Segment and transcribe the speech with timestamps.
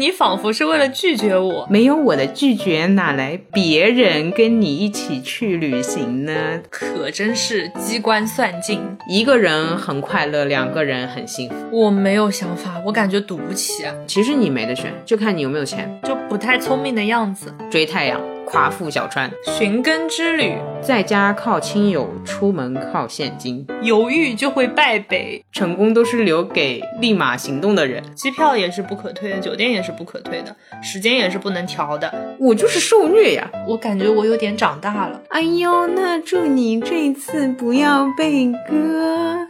[0.00, 6.32] 你仿佛是为了拒绝我，没有我的拒绝，哪来别人跟你一起去旅行呢？
[6.70, 8.80] 可真是机关算尽。
[9.06, 11.54] 一个人很快乐，两个人很幸福。
[11.70, 16.00] 我没有想法，我感觉赌不起啊，其实你没得选，就看你有没有钱。
[16.04, 17.54] 就不太聪明的样子。
[17.70, 23.64] 追太阳，夸父小川，寻根之旅，在家靠亲友，出门靠现金。
[23.82, 25.44] 犹豫就会败北。
[25.52, 28.02] 成功都是留给立马行动的人。
[28.14, 32.12] 机票也是不可退的，酒店也是不可退的，时间也是不能调的。
[32.38, 33.50] 我就是受虐呀！
[33.68, 35.20] 我感觉我有点长大了。
[35.28, 39.49] 哎呦，那祝你这次不要被割。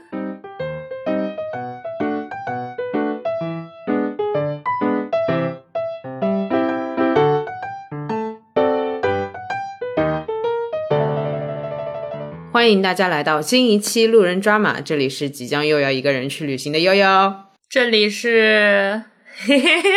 [12.61, 17.35] 欢迎大家来到新一期路人抓马，这里是即将又要一个人去旅行的悠悠，
[17.71, 19.91] 这里是，嘿嘿嘿，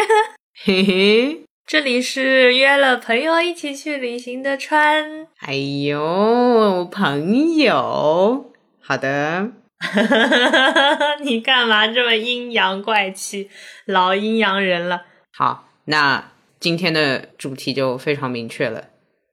[0.63, 5.27] 嘿嘿，这里是约了朋友一起去旅行的川。
[5.39, 9.49] 哎呦，朋友，好的，
[11.21, 13.49] 你干嘛这么阴阳怪气，
[13.85, 15.01] 老阴阳人了？
[15.33, 18.85] 好，那今天的主题就非常明确了，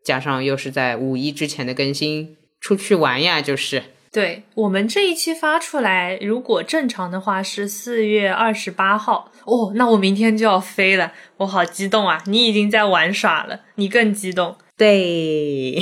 [0.04, 3.82] 加上又是在五一之前的更新，出去玩呀，就是。
[4.12, 12.20] 对我们这一期发出来，如果正常的话是四月二十八号哦，那我明天就要飞了，我好激动啊！
[12.26, 14.56] 你已经在玩耍了，你更激动。
[14.76, 15.80] 对，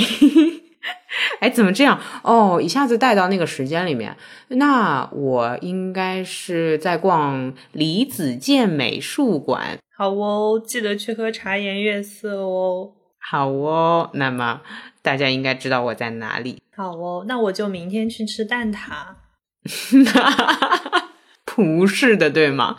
[1.40, 1.98] 哎，怎么这样？
[2.22, 4.14] 哦，一下子带到那个时间里面，
[4.48, 9.78] 那我应该是在逛李子健美术馆。
[9.96, 12.92] 好哦，记得去喝茶颜悦色哦。
[13.30, 14.62] 好哦，那么
[15.02, 16.62] 大家应该知道我在哪里。
[16.74, 19.16] 好哦，那我就明天去吃蛋挞。
[21.44, 22.78] 不是的，对吗？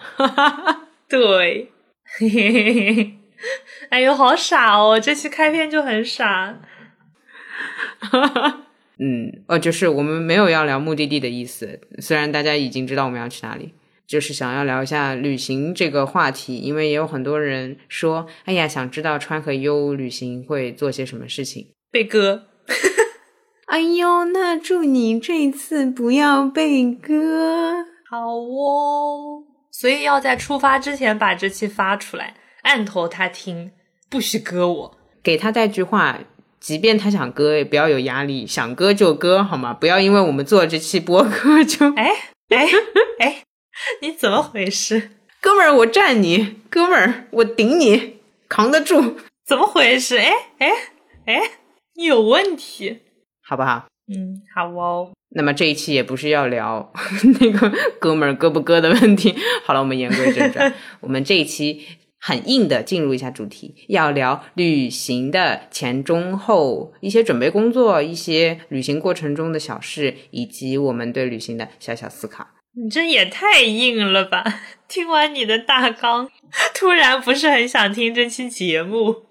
[1.07, 1.71] 对，
[2.17, 3.19] 嘿嘿嘿嘿，
[3.89, 4.99] 哎呦，好傻哦！
[4.99, 6.59] 这期开篇就很傻。
[8.97, 13.73] 嗯，哦，就是我们没有要聊目的地的意思，虽然大家已经知道我们要去哪里，
[14.09, 21.67] 就是想要聊一下旅行这个话题，因为也有很多人说，哎呀，想知道川和优旅行会做些什么事情。
[21.91, 22.45] 被割，
[23.67, 27.85] 哎呦，那祝你这次不要被割。
[28.09, 29.43] 好哦。
[29.71, 32.33] 所以要在出发之前把这期发出来，
[32.63, 33.71] 按头他听，
[34.09, 34.97] 不许割我。
[35.21, 36.19] 给他带句话，
[36.59, 39.71] 即便他想割，也不要有压力，想割就割，好吗？
[39.71, 42.09] 不要因为我们做这期播客就，哎
[42.49, 42.65] 哎
[43.19, 43.43] 哎，
[44.01, 45.11] 你怎么回事？
[45.41, 48.17] 哥们儿我站你，哥们儿我顶你，
[48.47, 50.17] 扛得住，怎么回事？
[50.17, 50.69] 哎哎
[51.25, 51.41] 哎，
[51.95, 52.99] 你有问题。
[53.41, 53.85] 好不好？
[54.13, 55.11] 嗯，好哦。
[55.35, 56.91] 那么这一期也不是要聊
[57.39, 59.35] 那个哥们儿割不哥的问题。
[59.63, 61.85] 好了，我们言归正传， 我们这一期
[62.19, 72.47] 很硬的进入一下主题，要聊旅行的前中后一些准备工作，一些旅行过程中的小事，以及我们对旅行的小小思考。
[72.81, 74.61] 你这也太硬了吧！
[74.87, 76.31] 听完你的大纲，
[76.73, 79.25] 突然不是很想听这期节目。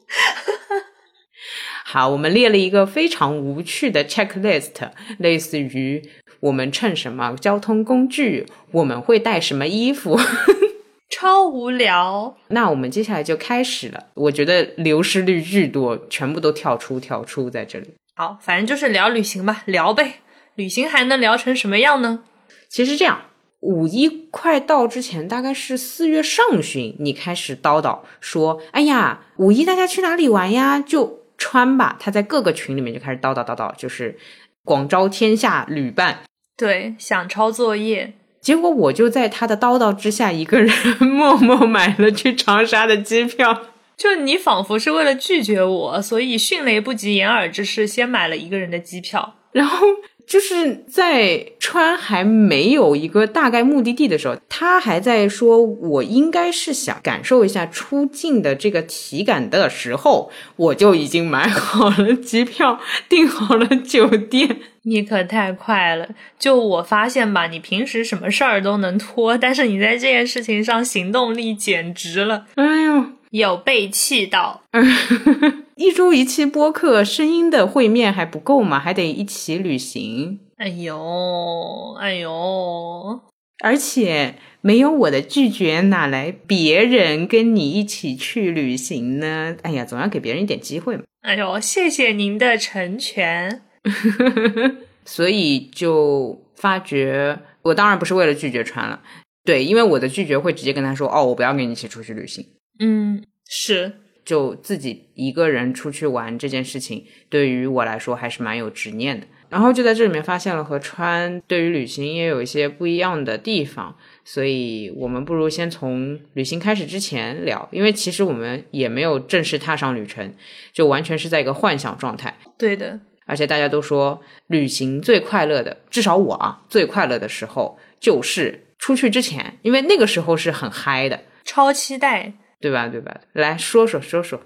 [1.84, 6.10] 好，我们列了一个非常无趣的 checklist，类似于
[6.41, 10.20] 我们乘什么交通工具，我们会带什么衣服。
[11.08, 12.37] 超无聊。
[12.48, 14.08] 那我们接下来就开始了。
[14.12, 17.94] 我觉得流失率巨多，全部都跳出跳出在这里。
[18.14, 20.16] 好，反正就是聊旅行吧，聊呗。
[20.56, 22.25] 旅行还能聊成什么样呢？
[22.69, 23.22] 其实这样，
[23.60, 30.78] 五一快到之前，大概是四月上旬，你开始叨叨说：“哎呀，五一大家去哪里玩呀？
[30.78, 34.16] 就穿吧。”他在各个群里面就开始叨叨叨叨，就是
[34.64, 36.20] 广招天下旅伴。
[36.56, 38.14] 对，想抄作业。
[38.41, 43.62] 结果我就在他的叨叨之下，一个人 默默买了去长沙的机票。
[43.96, 49.34] 就你仿佛是为了拒绝我，所以迅雷不及掩耳之势，先买了一个人的机票。
[49.50, 49.88] 然后
[50.28, 62.78] 就是在川还没有一个大概目的地的时候，他还在说我应该是想感受一下出境的这个体感的时候，我就已经买好了机票，
[63.08, 64.58] 订好了酒店。
[64.82, 66.08] 你可太快了！
[66.38, 74.62] 就我发现吧，你平时什么事儿都能拖，但是你在这件事情上行动力简直了，哎呦，有被气到。
[75.76, 78.78] 一周一期播客，声音的会面还不够吗？
[78.80, 80.40] 还得一起旅行。
[80.56, 83.20] 哎呦，哎呦，
[83.62, 89.56] 而且没有我的拒绝，哪来别人跟你一起去旅行呢？
[89.62, 91.04] 哎呀，总要给别人一点机会嘛。
[91.20, 93.62] 哎呦，谢谢您的成全。
[95.06, 99.00] 所以就发觉，我当然不是为了拒绝穿了，
[99.44, 102.44] 对，因为我的拒绝会直接跟他说，哦，我不要跟你一起出去旅行。
[102.78, 103.92] 嗯，是，
[104.25, 109.26] 就自己一个人出去玩这件事情，对于我来说还是蛮有执念的。
[109.48, 120.34] 然后就在这里面发现了和川对于旅行也有一些不一样的地方，所以我们不如先从旅行开始之前聊，因为其实我们也没有正式踏上旅程，
[120.74, 122.36] 就完全是在一个幻想状态。
[122.58, 132.34] 对的，而且大家都说旅行最快乐的，至少我啊最快乐的时候就是出去之前，因为那个时候是很嗨的，超期待。
[132.60, 132.88] 对吧？
[132.88, 133.20] 对吧？
[133.32, 134.40] 来说说说说，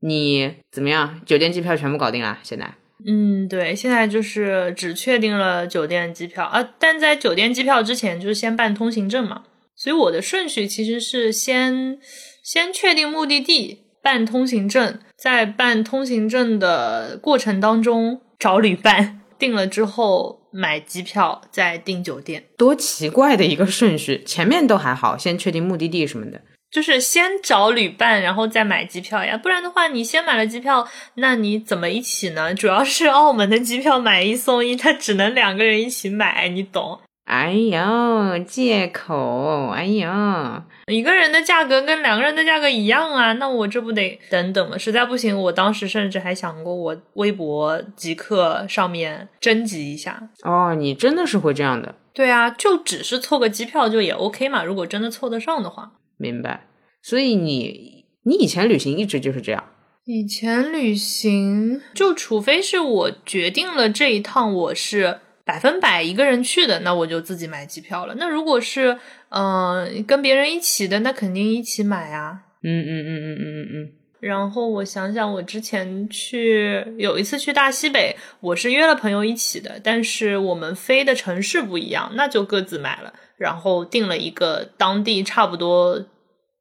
[0.00, 1.20] 你怎么样？
[1.26, 2.38] 酒店机票全部搞定了？
[2.42, 2.74] 现在？
[3.06, 9.44] 嗯，对，现在就是只确定了酒店机票啊，但在酒店机票之前，就是先办通行证嘛。
[9.76, 12.00] 所以我的顺序其实是先
[12.42, 22.46] 先确定目的地，办通行证，在办通行证的过程当中找旅伴，定了之后买机票，再订酒店。
[22.56, 26.40] 多奇怪的一个顺序，前面都还好，先确定目的地什么的。
[26.70, 32.54] 就是先找旅伴，然后再买机票呀，不然的话，你先买了机票，那你怎么一起呢？
[32.54, 37.00] 主要是澳门的机票买一送一，它只能两个人一起买，你懂？
[37.24, 39.68] 哎呦，借口！
[39.74, 44.78] 哎呀，一个人的价格跟两个人的价格一样啊，那我这不得等等吗？
[44.78, 50.28] 实在不行，我当时甚至还想过，我微博即刻上面征集一下。
[50.42, 51.94] 哦，你真的是会这样的？
[52.14, 55.92] 对啊，就只是凑个机票就也 OK 嘛，如果真的凑得上的话。
[56.18, 56.66] 明白，
[57.00, 59.64] 所以你你以前旅行一直就是这样。
[60.04, 68.14] 以前旅行就除非是我决定了这一趟我是百分百一个人去的，那我就自己买机票了。
[68.18, 68.98] 那如果是
[69.28, 72.40] 嗯跟别人一起的，那肯定一起买啊。
[72.62, 73.92] 嗯嗯嗯嗯嗯嗯嗯。
[74.20, 83.14] 然后我想想，我之前去有一次去大西北，我是约了朋友一起的，但是我们飞的城市不一样，那就各自买了。
[83.38, 86.04] 然后定了一个当地差不多、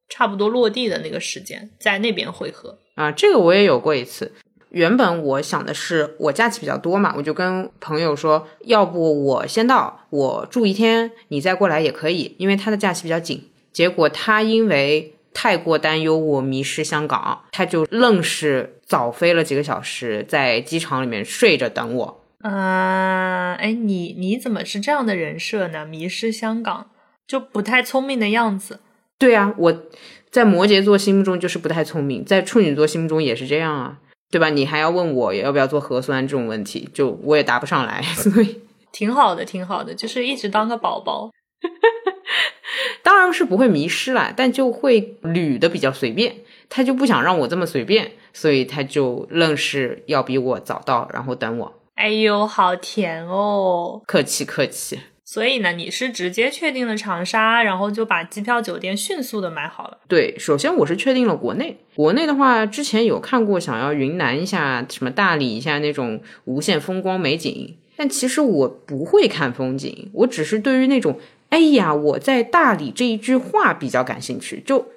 [0.08, 3.12] 差不多落地的那个时间，在那边汇合啊。
[3.12, 4.32] 这个我也有过一次。
[4.70, 13.50] 原本我想的是，我假期比较多嘛，我就跟朋友说，要不我先到，我住一天，你再过来也可以，因为他的假期比较紧。
[13.72, 22.24] 结果他因为太过担忧我迷失香港，他就愣是早飞了几个小时，在机场里面睡着等我。
[22.40, 25.86] 啊，哎，你你怎么是这样的人设呢？
[25.86, 26.92] 迷失香港
[27.26, 28.80] 就不太聪明的样子。
[29.18, 29.84] 对啊，我
[30.30, 33.98] 在摩羯座心目中就是不太聪明，在处女座心目中也是这样啊，
[34.30, 34.50] 对吧？
[34.50, 38.62] 你还要问我要不要做核酸这种问题，就我也答不上来， 所以
[38.92, 41.32] 挺好的，挺好的，就是一直当个宝宝。
[43.02, 46.36] 当然是不会迷失了，但就会捋的比较随便。
[46.70, 51.74] 他就不想让我这么随便，所以他就愣是要比我早到，然后等我。
[51.98, 54.02] 哎呦，好甜哦！
[54.06, 55.00] 客气客气。
[55.26, 59.98] 所以呢，你是直接确定了长沙，然后就把机票、酒店迅速的买好了。
[60.08, 61.76] 对，首先我是确定了国内。
[61.96, 74.64] 国内的话，之前有看过想要云南一下，什么大理一下那种无限风光美景，但其实我不会看风景，我只是对于那种“哎呀，我在大理”这一句话比较感兴趣。
[74.66, 74.88] 就，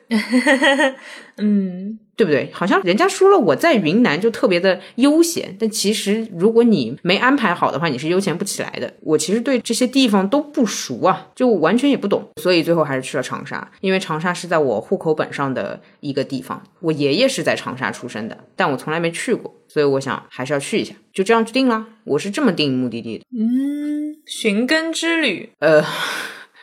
[1.38, 1.98] 嗯。
[2.20, 2.50] 对不对？
[2.52, 8.92] 好像人家说了我在云南就特别的悠闲，但其实如果你没安排好的话，你是悠闲不起来的。
[9.00, 16.62] 我其实对这些地方都不熟啊，就完全也不懂，所以最后还是去了长沙，因为长沙是在我户口本上的一个地方。
[16.80, 21.86] 我爷爷是在长沙出生的，但我从来没去过，所以我想还是要去一下，就这样去定了。
[22.04, 23.24] 我是这么定目的地的。
[23.34, 25.82] 嗯，寻根之旅，呃。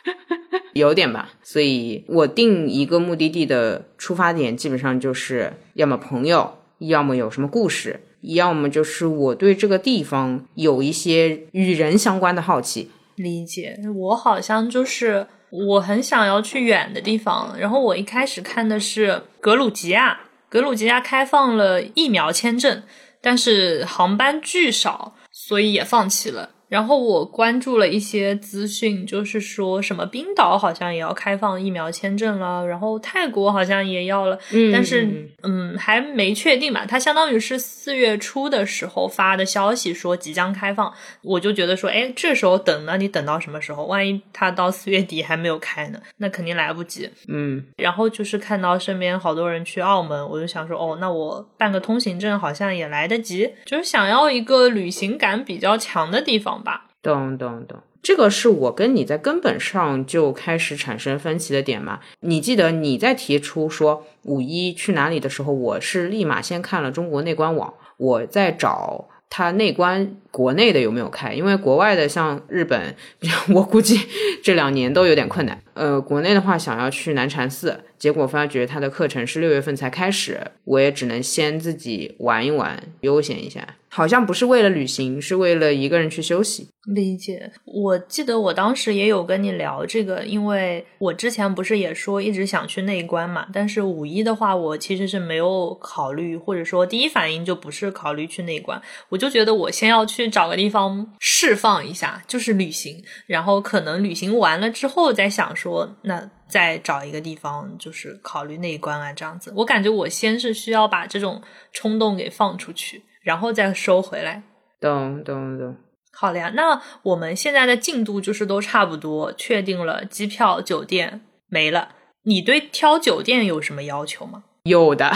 [0.74, 12.90] 有点吧，所以我定一个目的地的出发点，基本上就是要么朋友，要么有什么故事，要么就是我对这个地方有一些与人相关的好奇。
[13.16, 22.82] 理解，我好像就是我很想要去远的地方，然后我一开始看的是格鲁吉亚，格鲁吉亚开放了疫苗签证，
[23.20, 26.50] 但是航班巨少，所以也放弃了。
[26.68, 34.38] 然后我关注了一些资讯，就是说什么冰岛好像也要开放疫苗签证了，然后泰国好像也要了，
[34.72, 36.84] 但是嗯还没确定吧。
[36.86, 43.86] 它相当于是四月初的时候发的消息说即将开放，我就觉得说，哎，这时候等呢，你等到什么时候？
[43.86, 47.08] 万一它到四月底还没有开呢，那肯定来不及。
[47.28, 56.57] 嗯，然后就是看到身边好多人去澳门，我就想说，哦，那我办个通行证好像也来得及，就是想要一个旅行感比较强的地方。
[56.62, 62.00] 吧，懂懂懂，这个是我跟你在根本上就开始产生分歧的点嘛？
[62.20, 72.94] 你记得你在提出说五一去哪里的时候，我是立马先看了中国内官网，我在找他内观国内的有没有开，因为国外的像日本，
[73.52, 73.98] 我估计
[74.40, 75.60] 这两年都有点困难。
[75.74, 83.66] 呃，国内的话想要去南禅寺，结果发觉他的课程是六月份才开始，我也只能先自己玩一玩，悠闲一下。
[83.90, 86.68] 好像不是为了旅行，是为了一个人去休息。
[86.92, 87.50] 理解。
[87.64, 109.52] 我记得我当时也有跟你聊这个，因为我之前不是也说一直想去内关嘛，但是五一的话，我其实是没有考虑，或者说第一反应就不是考虑去内关，我就觉得我先要去找个地方释放一下，就是旅行，然后可能旅行完了之后再想说，那再找一个地方就是考虑内关啊这样子。
[109.56, 111.42] 我感觉我先是需要把这种
[111.72, 113.04] 冲动给放出去。
[113.20, 114.42] 然后再收回来，
[114.80, 115.76] 懂懂懂。
[116.12, 121.90] 好了呀，那我们现在的进度就是都差不多，确定了机票、酒店没了。
[122.22, 124.44] 你对挑酒店有什么要求吗？
[124.62, 125.12] 有的，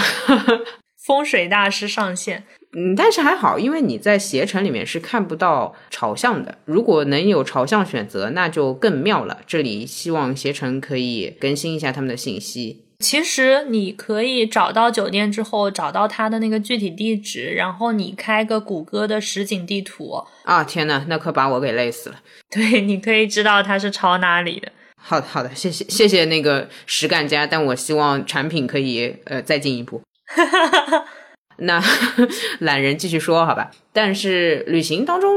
[1.07, 2.45] 风水大师上线。
[2.75, 6.57] 嗯，但是还好，因为你在携程里面是看不到朝向的。
[6.64, 9.41] 如果能有朝向选择，那就更妙了。
[9.47, 12.85] 这里希望携程可以更新一下他们的信息。
[13.00, 20.62] 其实你可以找到酒店之后，找到它的那个具体地址，然后你开个谷歌的实景地图啊！
[20.62, 22.21] 天呐，那可把我给累死了。
[22.49, 24.71] 对，你可以知道它是朝哪里的。
[24.97, 27.45] 好的，好的，谢谢，谢谢那个实干家。
[27.45, 30.00] 但我希望产品可以呃再进一步。
[31.62, 31.83] 那
[32.61, 33.71] 懒人继续说好吧。
[33.92, 35.31] 但是旅行当中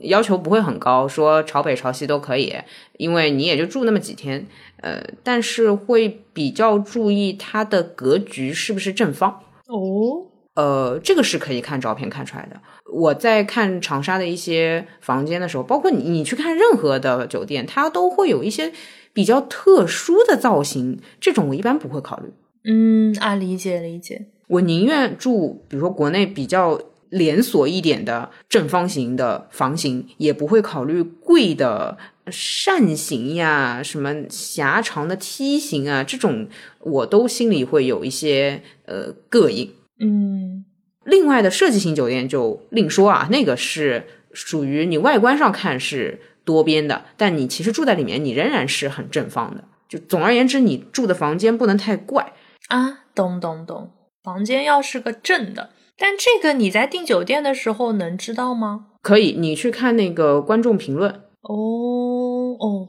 [0.00, 2.54] 要求不会很高，说朝北朝西都可以，
[2.96, 4.46] 因为你也就住那么几天。
[4.82, 9.30] 呃，但是会比较注意它的格局是不是正方
[9.66, 10.26] 哦。
[10.54, 12.60] 呃，这个是可以看照片看出来的。
[12.92, 18.72] 我在看长沙的一些房间的时候，包括你你去看任何的酒店，它都会有一些
[19.12, 22.32] 比较特殊的造型，这种我一般不会考虑。
[22.64, 24.26] 嗯啊，理解理解。
[24.50, 31.96] 我宁愿住，比如说国内比较连锁一点的正方形的房型，也不会考虑贵的。
[32.32, 36.46] 扇形呀，什么狭长的梯形啊，这种
[36.78, 39.72] 我都心里会有一些呃膈应。
[39.98, 40.64] 嗯，
[41.04, 49.64] 另外的设计型酒店就另说啊，那个是属于你外观上看是多边的，但你其实住在里面，你仍然是很正方的。
[49.88, 52.32] 就总而言之，你住的房间不能太怪
[52.68, 53.00] 啊。
[53.12, 53.90] 懂懂懂，
[54.30, 58.86] 房间要是个正的，但这个你在订酒店的时候能知道吗？
[59.02, 61.10] 可以，你去看那个观众评论。
[61.40, 62.88] 哦哦，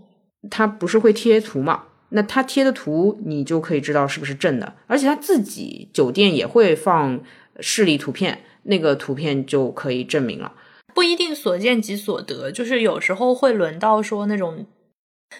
[0.51, 1.86] 他不是会贴图嘛？
[2.10, 4.75] 那他贴的图，你就可以知道是不是正的。
[4.86, 7.19] 而且他自己酒店也会放
[7.60, 10.53] 示例图片，那个图片就可以证明了。
[10.93, 14.67] 不一定所见即所得，就是有时候会轮到说那种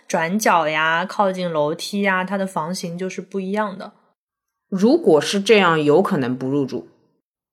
[0.08, 3.92] 转角呀、靠近楼梯呀，它的房型就是不一样的。
[4.72, 6.88] 如果是这样，有可能不入住。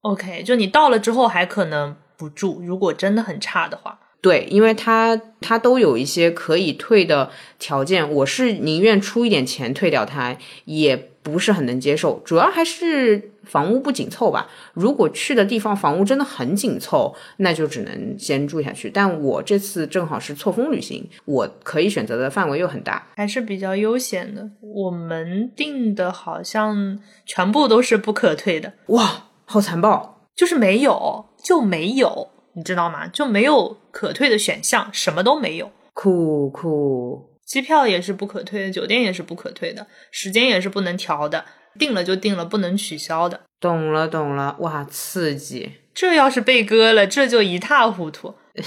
[0.03, 3.99] OK，就你到了之后还可能不住，如果真的很差的话。
[4.21, 12.21] 对，因为它它都有一些可以退的条件，我是宁愿出一点钱退掉它，也不是很能接受。
[12.25, 14.49] 主要还是房屋不紧凑吧。
[14.75, 18.91] 如果去的地方房屋真的很紧凑，那就只能先住下去。
[18.91, 24.49] 但我这次正好是错峰旅行，我可以选择的范围又很大，还是比较悠闲的。
[24.61, 32.31] 我们订的好像全部都是不可退的，哇，好残暴，就是没有就没有。
[32.55, 33.07] 你知道吗？
[33.07, 35.71] 就没有可退的选项，什么都没有。
[35.95, 41.47] 酷酷，机票也是不可退的，酒店也是不可退的，时间也是不能调的，
[41.78, 43.40] 定了就定了，不能取消的。
[43.59, 45.73] 懂了懂了，哇，刺激！
[45.95, 48.35] 这要是被割了，这就一塌糊涂。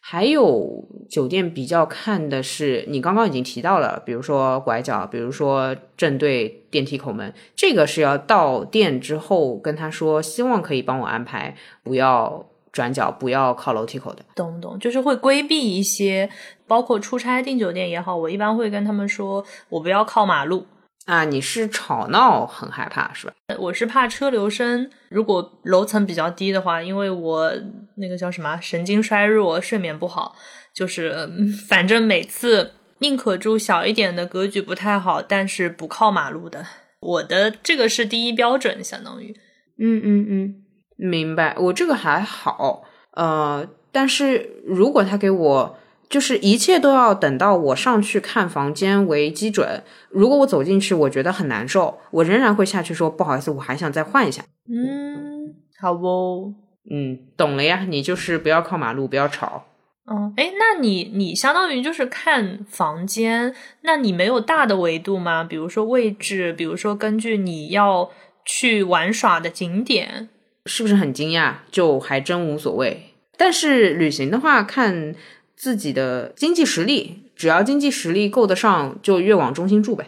[0.00, 14.24] 还有酒店比较看的是，你刚刚已经提到了，比如说拐角，比如说正对电梯口门，这个是要到店之后跟他说，希望可以帮我安排，不要转角，不要靠楼梯口的。
[14.34, 16.30] 懂懂，就是会规避一些，
[16.68, 20.66] 包括出差订酒店也好，我一般会跟他们说，我不要靠马路。
[21.06, 23.32] 啊，你是吵闹很害怕是吧？
[23.58, 24.90] 我是怕车流声。
[25.08, 27.50] 如果楼层比较低的话，因为我
[27.96, 30.36] 那个叫什么神经衰弱，睡眠不好，
[30.74, 31.26] 就是
[31.66, 36.66] 反正每次宁可住小一点的，格局不太好，但是不靠马路的。
[37.00, 39.34] 我的这个是第一标准，相当于，
[39.78, 40.54] 嗯嗯嗯，
[40.98, 41.56] 明白。
[41.58, 42.82] 我这个还好，
[43.12, 45.78] 呃，但是如果他给我。
[46.08, 49.82] 就是一切都要等到我上去看房间为基准。
[50.08, 54.42] 如果我走进去，我觉得很难受，我仍然会下去说不好意思，我还想再换一下。
[54.68, 56.54] 嗯，好不？
[56.90, 57.84] 嗯，懂了呀。
[57.88, 59.66] 你就是不要靠马路，不要吵。
[60.10, 65.44] 嗯，哎，那你你相当于就是看房间，那你没有大的维度吗？
[65.44, 68.10] 比如说位置，比如说根据你要
[68.46, 70.30] 去玩耍的景点。
[70.64, 71.56] 是不是很惊讶？
[71.70, 73.14] 就还真无所谓。
[73.36, 75.14] 但是旅行的话，看
[75.58, 80.04] 自己的经济实力，只要经济实力够得上，就越往中心住呗；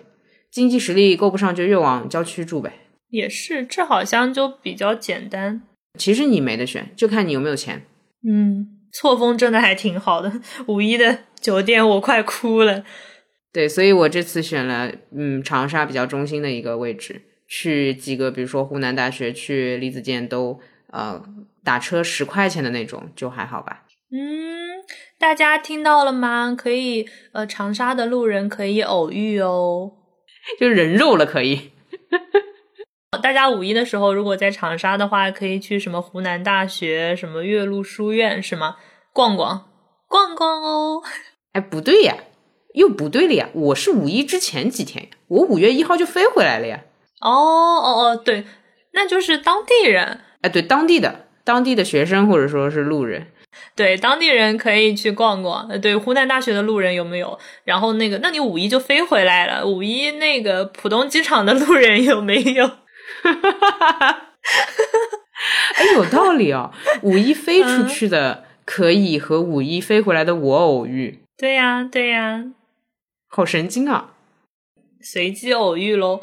[0.51, 2.73] 经济实力够不上，就越往郊区住呗。
[3.09, 5.63] 也是，这好像就比较简单。
[5.99, 7.85] 其实你没得选，就看你有没有钱。
[8.25, 10.33] 嗯，错峰真的还挺好的。
[10.69, 12.85] 五一的酒店我快哭了。
[13.53, 20.61] 对，所以我这次选了嗯长沙比较中心的一个位置，去几个比如说湖南大学、去李子健都
[20.93, 21.21] 呃
[21.65, 23.87] 打车十块钱的那种，就还好吧。
[24.13, 24.85] 嗯，
[25.21, 26.55] 大家听到了吗？
[26.57, 29.93] 可以呃长沙的路人可以偶遇哦，
[30.59, 31.73] 就人肉了可以。
[33.23, 38.77] 大家五一的时候，如果在长沙的话，可以去什么湖南大学、什么岳麓书院，是吗？
[39.13, 39.69] 逛逛，
[40.09, 41.03] 逛逛哦。
[41.53, 42.17] 哎，不对呀，
[42.73, 43.51] 又不对了呀！
[43.53, 46.81] 我是五一之前几天呀，我五月一号就飞回来了呀。
[47.21, 48.47] 哦哦哦，对，
[48.95, 50.21] 那就是当地人。
[50.41, 53.27] 哎，对，当地的当地的学生或者说是路人，
[53.75, 55.67] 对，当地人可以去逛逛。
[55.69, 57.39] 呃，对，湖南大学的路人有没有？
[57.65, 59.67] 然后那个，那你五一就飞回来了。
[59.67, 62.67] 五一那个浦东机场的路人有没有？
[62.67, 64.23] 哈哈哈哈哈！
[65.77, 66.73] 哎，有道理哦。
[67.03, 71.21] 五一飞出去的可以和五一飞回来的我偶遇。
[71.37, 72.45] 对呀，对呀，
[73.29, 74.15] 好神经啊！
[75.01, 76.21] 随机偶遇喽。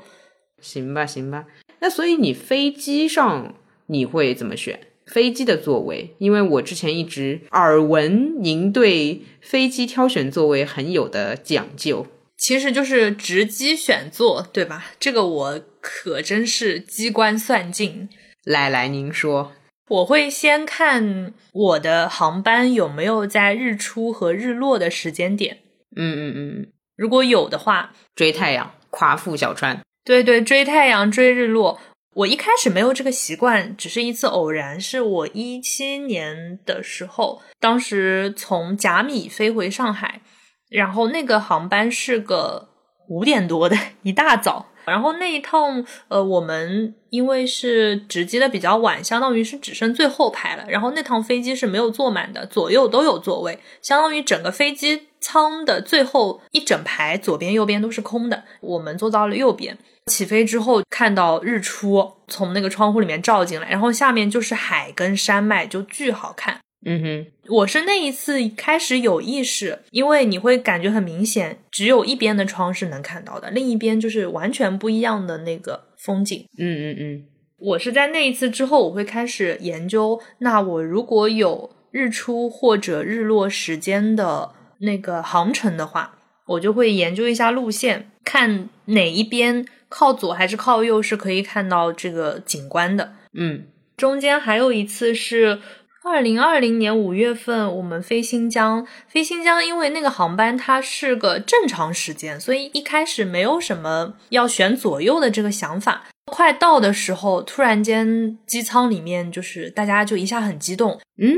[0.61, 1.45] 行吧，行吧。
[1.79, 3.53] 那所以你飞机上
[3.87, 6.13] 你会怎么选飞机的座位？
[6.19, 12.05] 因为我之前一直耳闻您对飞机挑选座位很有的讲究。
[12.37, 14.91] 其实就是直机选座，对吧？
[14.99, 18.09] 这个我可真是机关算尽。
[18.43, 19.53] 来来，您说，
[19.89, 25.57] 我会先看我的航班有没有在日出和日落的时间点。
[25.95, 29.81] 嗯嗯嗯，如果有的话，追太阳，夸父小川。
[30.05, 31.79] 对对，追太阳，追日落。
[32.17, 40.21] 我一开始没有这个习惯，只是一次偶然，是我一七年的时候，当时从甲米飞回上海。
[40.69, 42.67] 然后那个航班是个
[43.07, 50.65] 五点多的一大早，然后那一趟呃，我们因为是值机的比较晚，相当于是只剩最后排了。
[50.67, 58.43] 然后那趟飞机是没有坐满的，左右都有座位，相当于整个飞机舱的最后一整排左边右边都是空的。
[58.59, 66.59] 我们坐到了右边，起飞之后看到日出从那个窗户里面照进来，然后下面就是海跟山脉，就巨好看。
[66.85, 76.45] 嗯哼，我是那一次开始有意识，因为你会感觉很明显，只有一边的窗是能看到的，另一边就是完全不一样的那个风景。
[76.57, 77.23] 嗯嗯嗯，
[77.57, 93.13] 我是在那一次之后，我会开始研究，那我如果有日出或者日落时间的那个航程的话，我就会研究一下路线，看哪一边靠左还是靠右是可以看到这个景观的。
[93.33, 95.59] 嗯，中间还有一次是。
[96.03, 98.87] 二零二零年五月份，我们飞新疆。
[99.09, 106.05] 飞新疆，因为那个航班它是个正常时间，所以一开始没有什么要选左右的这个想法。
[106.31, 111.35] 快到的时候，突然间机舱里面就是大家就一下很激动，嗯，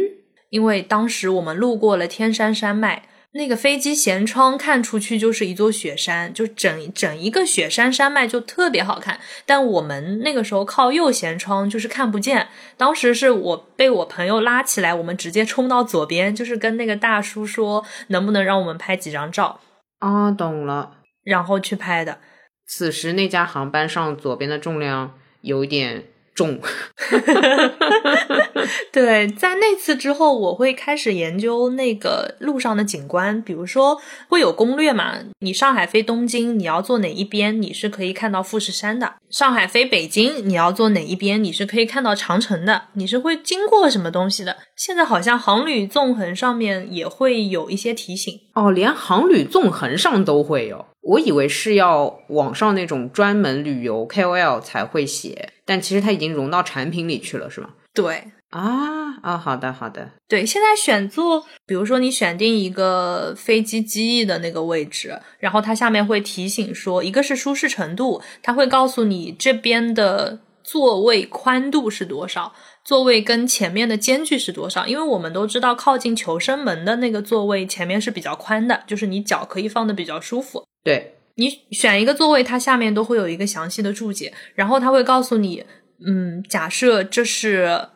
[0.51, 3.08] 因为当时我们路过了天山山脉。
[3.33, 9.19] 那个飞机舷窗看出去就是一座雪山，就整整一个雪山山脉就特别好看。
[9.45, 12.47] 但我们那个时候靠右舷窗就是看不见。
[12.75, 19.59] 当时是我被我朋友拉起来，我们直接冲到左边，就是跟那个大叔说能不能让我们拍几张照
[19.99, 20.31] 啊？
[20.31, 22.17] 懂了，然后去拍的。
[22.65, 26.05] 此时那架航班上左边的重量有点。
[26.35, 26.61] 重，
[28.91, 35.15] 对，在那次之后，我会开始研究那个路上的景观，比如说会有攻略嘛。
[35.39, 42.83] 你上海飞东京，你要坐哪一边，你是可以看到富士山的；上海飞北京，你要坐哪一边，你是可以看到长城的。
[42.93, 44.57] 你是会经过什么东西的？
[44.75, 50.85] 现在好像航旅纵横上面也会有一些提醒哦，连航旅纵横上都会有。
[51.01, 57.69] 我以为是要网上那种专门旅游 KOL 才会写，但其实它已经融到产品里去了，是吗？
[57.93, 60.11] 对啊啊，好的好的。
[60.27, 72.53] 对，现在选座，比如说你选定一个飞机机翼的那个位置，然后它下面会提醒说，一个是舒适程度，它会告诉你这边的座位宽度是多少。
[72.83, 74.87] 座位跟前面的间距是多少？
[74.87, 80.65] 因为我们都知道，靠近求生门的那个座位前面是比较宽的，就是你脚可以放的比较舒服。
[80.83, 85.63] 对你选一个座位，它下面都会有一个详细的注解，然后它会告诉你，
[86.03, 87.87] 嗯，假设这是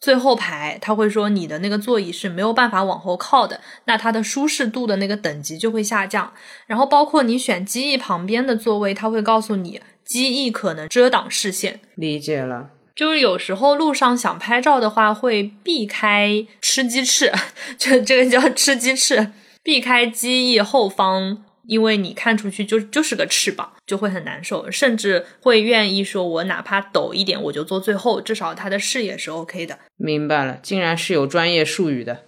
[0.00, 6.32] 最后排，他会说你的那个座椅是没有办法往后靠的，那它的舒适度的那个等级就会下降。
[6.66, 11.80] 然后包括你选机翼旁边的座位，它会告诉你机翼可能遮挡视线。
[11.96, 12.70] 理解了。
[12.94, 17.32] 就是有时候路上想拍照的话，会避开吃鸡翅，
[17.78, 19.32] 就这个叫吃鸡翅，
[19.62, 29.78] 避开机翼后方，因为你看出去就就是个翅膀，就会很难受，甚至会愿意说，我哪怕抖一点，我就坐最后，至少他的视野是 OK 的。
[29.98, 32.24] 明白了，竟然是有专业术语的，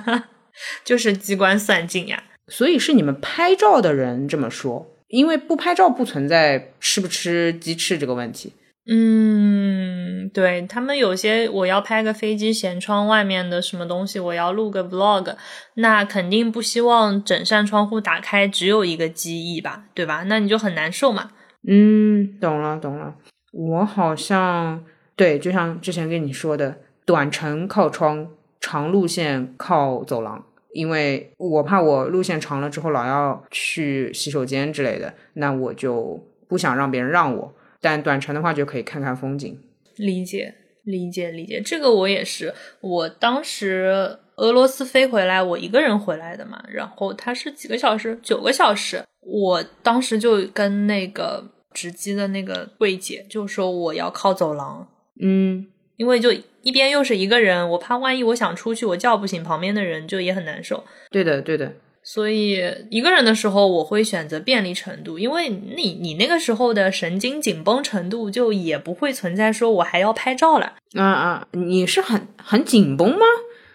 [0.84, 2.22] 就是机关算尽呀。
[2.48, 8.52] 所以是你们拍照的人这么说，因为不拍照不存在吃不吃鸡翅这个问题。
[8.88, 15.34] 嗯，对他们有些我要拍个飞机舷窗外面的什么东西，我要录个 vlog，
[15.74, 20.22] 那肯定不希望整扇窗户打开只有一个机翼吧，对吧？
[20.28, 21.32] 那你就很难受嘛。
[21.66, 23.16] 嗯，懂了懂了。
[23.50, 24.84] 我好像
[25.16, 28.28] 对，就像之前跟你说的，短程靠窗，
[28.60, 37.52] 长路线靠走廊，因为我怕我路线长了之后老要去洗手间之类的，那我就不想让别人让我。
[37.80, 39.58] 但短程的话就可以看看风景，
[39.96, 42.54] 理解理解理解，这个我也是。
[42.80, 49.02] 我当时俄罗斯飞回来，我一个人回来的嘛，然后它是几个小时，九个小时。
[49.20, 54.86] 我当时就跟那个值机的那个柜姐就说我要靠走廊，
[55.20, 56.30] 嗯，因为就
[56.62, 60.84] 一边又是一个人，我怕万一我想出去，我叫不醒旁边的人，就也很难受。
[61.10, 61.72] 对的，对的。
[62.08, 70.74] 所以一个人的时候，我会选择便利程度，因为你你那个时候的神经紧绷程度，就也不会存在说我还要拍照了。
[70.94, 73.26] 啊啊，你是很很紧绷吗？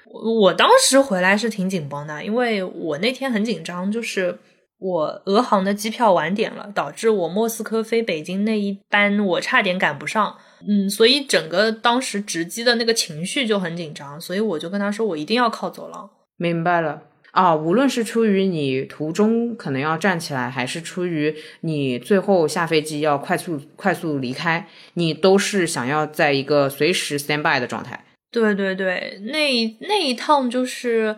[0.06, 4.40] 我我当时回来是挺紧绷的，因为我那天很紧张，就是
[4.80, 10.38] 我俄航的机票晚点了，导致我莫斯科飞北京那一班我差点赶不上。
[10.66, 16.10] 嗯，所以整个当时值机的那个情绪就很紧张，所以我就跟他说，我一定要靠走廊。
[16.38, 17.02] 明白了。
[17.32, 28.04] 啊，无论是出于你途中可能要站起来，还是出于你最后下飞机要快速快速离开，你都是想要在一个随时 stand by 的状态。
[28.32, 31.16] 对对对，那那一趟就是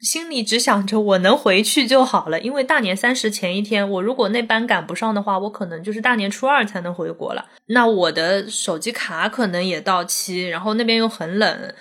[0.00, 7.46] 心里只想着我能回去就好了，因为大年三十前一天，我如果那班赶不上的话，我可能就是大年初二才能回国了。
[7.66, 11.74] 那我的手机卡可能也到期，然后那边又很冷。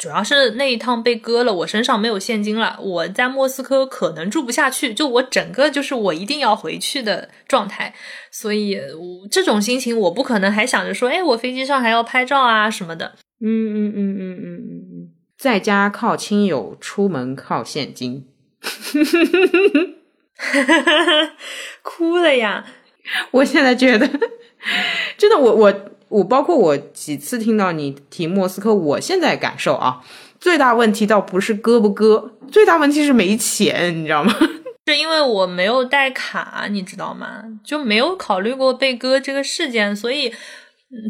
[0.00, 7.92] 主要是那一趟被割了，我身上没有现金了，我在莫斯科可能住不下去，就我整个就是我一定要回去的状态，
[8.32, 8.80] 所以
[9.30, 13.12] 这种心情我不可能还想着说，哎，我飞机上还要拍照啊什么的。
[13.42, 14.54] 嗯嗯嗯嗯嗯嗯
[14.90, 18.26] 嗯，在家靠亲友，出门靠现金，
[21.82, 22.64] 哭了呀！
[23.32, 24.08] 我现在觉得，
[25.18, 25.90] 真的，我我。
[26.10, 30.02] 我包括我几次听到你提莫斯科，我现在感受啊，
[30.38, 34.34] 最大问题倒不是割不割，最大问题是没钱，你知道吗？
[34.86, 37.44] 是因为我没有带卡，你知道吗？
[37.64, 40.32] 就没有考虑过被割这个事件，所以，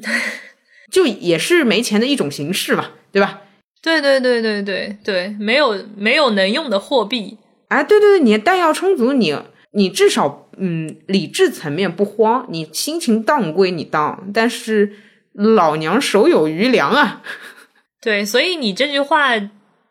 [0.92, 3.40] 就也是没钱的一种形式嘛，对吧？
[3.82, 9.34] 对对对对对对，没有没有能用的货币，哎，对对对，你弹药充足，你。
[9.72, 14.92] 你至少，嗯，理智层面不慌，你心情荡归你荡，但是
[15.32, 17.22] 老娘手有余粮啊。
[18.00, 19.30] 对，所以你这句话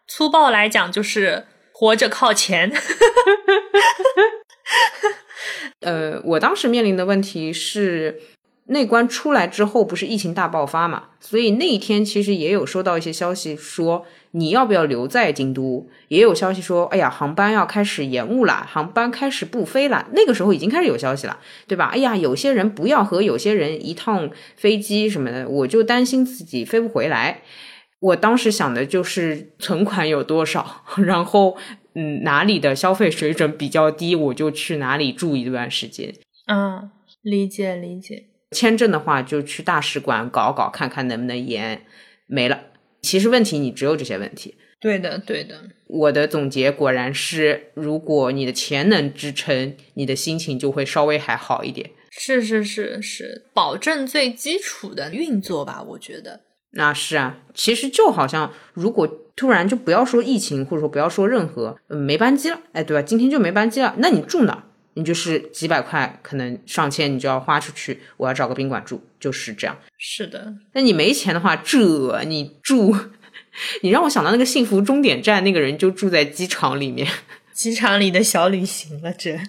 [0.07, 2.71] 粗暴来讲就是活着靠钱。
[5.81, 8.21] 呃，我当时面临的问题是。
[8.69, 11.05] 内关出来之后，不是疫情大爆发嘛？
[11.19, 15.89] 所以那一天其实也有收到一些消息说，你要不要留在京都？
[16.07, 20.07] 也有消息说，哎呀，航班要开始延误了，航班开始不飞了。
[20.13, 21.85] 那个时候已经开始有消息了，对吧？
[21.93, 27.41] 哎呀，有些人不要和有些人一趟飞机什么的，我就担心自己飞不回来。
[27.99, 31.57] 我当时想的就是存款有多少， 然后
[31.95, 36.13] 嗯，哪里的消费水准比较低，我就去哪里住一段时间。
[36.47, 36.89] 嗯，
[37.21, 38.28] 理解理解。
[38.51, 41.83] 签证的话，就去大使馆搞搞，看看能不能延。
[42.25, 42.59] 没了，
[43.01, 44.55] 其实问题你只有这些问题。
[44.79, 45.61] 对的，对的。
[45.87, 51.89] 我的总结果然是，如果你的钱能支撑，你的心情就会稍微还好一点。
[52.11, 56.41] 是是是是，保证最基础的运作吧，我觉得。
[56.71, 63.01] 那是啊，其实就好像，如果突然就不要说疫情，或者说不要说任何，嗯，没班机了，哎，对吧？
[63.01, 64.65] 今天就没班机了，那你住哪？
[64.99, 68.01] 你就是几百块，可能上千，你就要花出去。
[68.17, 69.77] 我要找个宾馆住，就是这样。
[69.97, 72.95] 是的，那你没钱的话，这你住，
[73.81, 77.07] 你让我想到那个幸福终点站，那个人就住在机场里面，
[77.53, 79.13] 机场里的小旅行了。
[79.13, 79.39] 这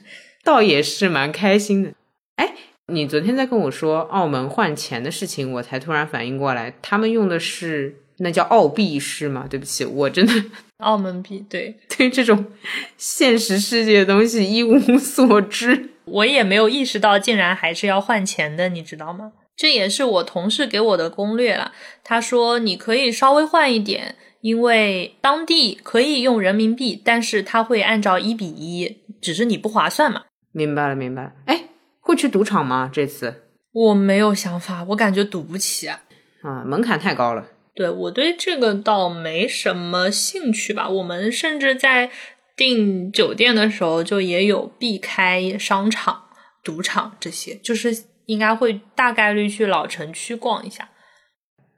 [0.44, 1.92] 倒也是蛮开心的。
[2.36, 2.54] 哎，
[2.86, 7.96] 你昨天在跟我说澳门换钱的事情，我才突然反应过来，他们用的是。
[8.22, 9.46] 那叫澳币是吗？
[9.48, 10.32] 对不起，我真的
[10.78, 12.44] 澳门币，对对，这种
[12.96, 19.32] 现实世界的东西一无所知，我也没有意识到，竟然还是要换钱的，你知道吗？
[19.56, 21.72] 这也是我同事给我的攻略了。
[22.02, 30.22] 他说你可以稍微换一点，因为当地可以用人民币，但是他会按照一比一，只是你不划算嘛。
[30.52, 31.32] 明白了，明白了。
[31.46, 31.64] 哎，
[32.00, 32.90] 会去赌场吗？
[32.92, 36.00] 这次我没有想法，我感觉赌不起啊。
[36.42, 37.46] 啊，门槛太高了。
[37.80, 40.86] 对我对这个倒没什么兴趣吧。
[40.86, 42.10] 我们甚至在
[42.54, 46.24] 订酒店的时候就也有避开商场、
[46.62, 50.90] 赌场这些，就是应该会大概率去老城区逛一下。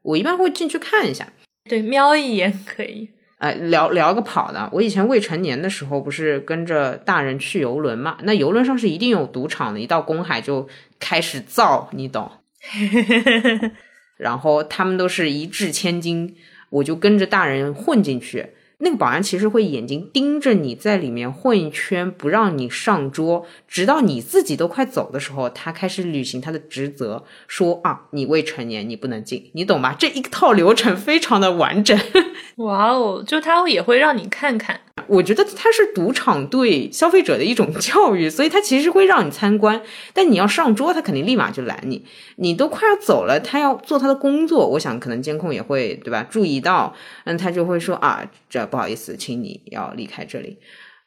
[0.03, 1.33] 我一般会进去看一下，
[1.71, 3.09] 对，瞄一眼可以。
[3.38, 4.69] 哎，聊聊个跑的。
[4.73, 8.19] 我以前未成年的时候，不是跟着大人去游轮嘛？
[8.25, 12.29] 那游轮上是一定有赌场的，一到公海就开始造，你懂。
[14.16, 16.35] 然后他们都是一掷千金，
[16.70, 18.51] 我就跟着大人混进去。
[18.85, 29.94] 那个保安其实会眼睛盯着你在里面混一圈，不让你上桌，直到你自己都快走的时候，他开始履行他的职责，说啊，你未成年，你不能进，你懂吧？
[29.96, 31.96] 这一套流程非常的完整。
[32.59, 34.81] 哇哦，就他也会让你看看。
[35.07, 39.81] 我觉得他是赌场对消费者的一种教育，所以他其实会让你参观，
[40.12, 42.05] 但你要上桌，他肯定立马就拦你。
[42.37, 46.27] 你都快要走了，他要做他的工作，我想可能监控也会对吧？
[46.31, 50.59] 注意到，嗯，他就会说啊，这不好意思，请你要离开这里。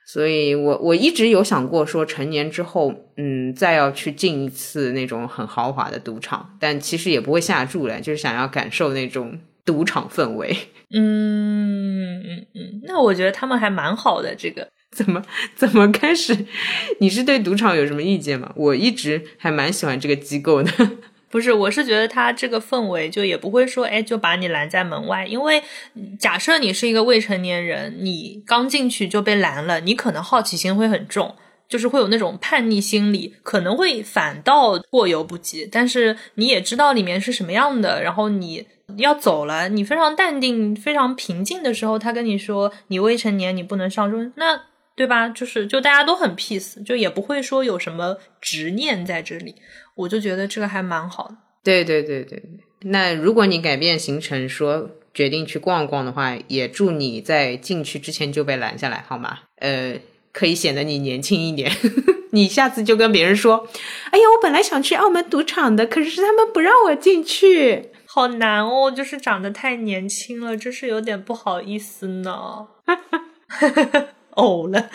[0.08, 10.56] 所以我 我一直有想过说，成年之后，嗯，再要去进一次那种很豪华的赌场，但其实也不会下注了，就是想要感受那种赌场氛围。
[10.94, 14.34] 嗯嗯嗯，那我觉得他们还蛮好的。
[14.36, 15.22] 这个 怎么
[15.56, 16.46] 怎么开始？
[17.02, 18.54] 你是对赌场有什么意见吗？
[18.56, 20.72] 我一直还蛮喜欢这个机构的。
[21.32, 25.26] 不是，我是觉得他这个氛围就也不会说，哎，就把你拦在门外。
[25.26, 25.62] 因为
[26.18, 31.36] 假设你是一个未成年人，你刚进去就被拦了，你可能好奇心会很重，
[31.68, 35.68] 就是会有那种叛逆心理，可能会反倒过犹不及。
[35.70, 38.66] 但是你也知道里面是什么样的，然后你。
[38.98, 44.62] 要走了，你非常淡定、非常平静的时候，他跟你说你未成年，你不能上桌，那
[44.96, 45.28] 对吧？
[45.28, 49.56] 就是就大家都很 peace，就也不会说有什么执念在这里。
[49.96, 51.36] 我就觉得这个还蛮好的。
[51.64, 52.42] 对对对对。
[52.84, 59.40] 那如果你改变行程，说决定去逛逛的话，也祝你在进去之前就被拦下来，好吗？
[59.58, 59.96] 呃，
[60.32, 61.72] 可以显得你年轻一点。
[62.32, 63.68] 你下次就跟别人说
[64.12, 72.66] ：“哎呀，我本来想去澳门赌场的，可是他们不让我进去。”好难哦，就是长得太年轻了，真是有点不好意思呢。
[74.38, 74.90] 呕了，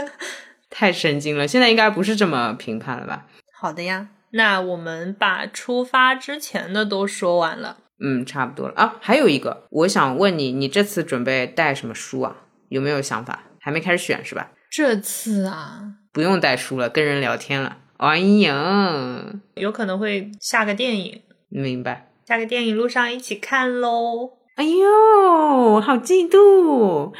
[0.70, 1.46] 太神经了。
[1.46, 3.26] 现在应该不是这么评判了吧？
[3.52, 7.76] 好的呀，那我们把出发之前的都说完了。
[8.02, 8.96] 嗯，差不多了啊。
[8.98, 12.34] 还有一个，我想问你，你这次准备带什么书啊？
[12.70, 13.42] 有没有想法？
[13.60, 14.52] 还没开始选是吧？
[14.70, 15.82] 这次啊，
[16.14, 17.76] 不用带书了，跟人聊天了。
[17.98, 19.22] 哎呀，
[19.56, 21.20] 有可能会下个电影。
[21.50, 22.08] 明白。
[22.26, 24.38] 下个电影路上一起看喽！
[24.54, 27.12] 哎呦，好嫉妒！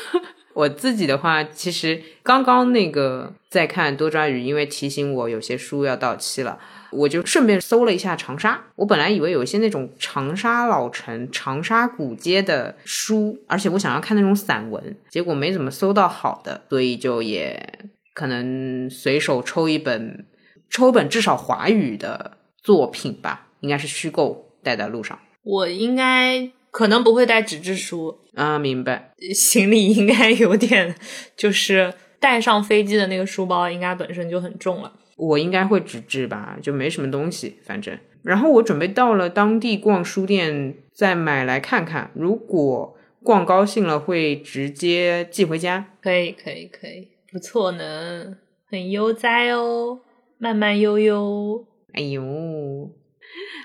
[0.52, 6.58] 我自己的话，其实刚刚那个在看多抓鱼，因为提醒我有些书要到期了，
[6.90, 8.62] 我就顺便搜了一下长沙。
[8.76, 17.78] 我本来以为有一些那种长沙老城、长沙古街的书，而且我想要看那种散文，结果没怎么搜到好的，所以就也
[18.12, 20.26] 可能随手抽一本，
[20.68, 24.49] 抽本至少华语的作品吧，应该是虚构。
[24.62, 29.12] 带在路上，我应该可能不会带纸质书啊，明白。
[29.34, 30.94] 行李应该有点，
[31.36, 34.92] 就是带上飞机的那个书包应该本身就很重了。
[35.16, 37.98] 我应该会纸质吧，就没什么东西，反正。
[38.22, 45.92] 然后我准备到了当地逛书店再买来看看，如果逛高兴了会直接寄回家。
[46.02, 48.36] 可以，可以，可以，不错呢，
[48.70, 50.00] 很悠哉哦，
[50.38, 51.66] 慢慢悠悠。
[51.92, 52.90] 哎呦。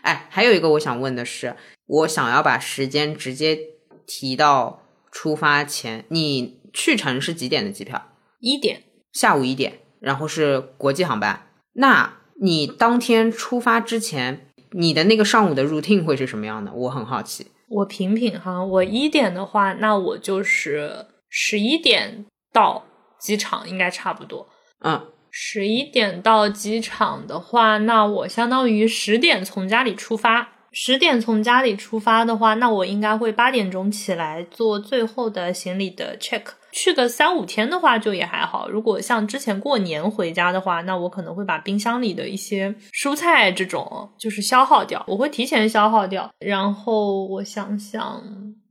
[0.05, 1.55] 哎，还有一个我想问的是，
[1.87, 3.57] 我想要把时间直接
[4.05, 6.05] 提到出发前。
[6.09, 8.11] 你去程是几点的机票？
[8.39, 11.47] 一点，下午一点，然后是国际航班。
[11.73, 16.71] 那你当天出发之前，你的那个上午的 routine 会是什么样的？
[16.71, 17.47] 我很好奇。
[17.67, 22.85] 我品品哈，我一点的话，那我就是十一点到
[23.19, 24.47] 机场，应该差不多。
[24.81, 25.07] 嗯。
[25.37, 30.51] 十一点到机场的话，那我相当于十点从家里出发。
[30.71, 36.41] 十点从家里出发的话，那我应该会八点钟起来做最后的行李的 check。
[36.71, 38.69] 去个三五天的话，就也还好。
[38.69, 46.31] 如果像之前过年回家的话，那我可能会把冰箱里的一些蔬菜这种就是消耗掉，我会提前消耗掉。
[46.39, 48.23] 然后我想想，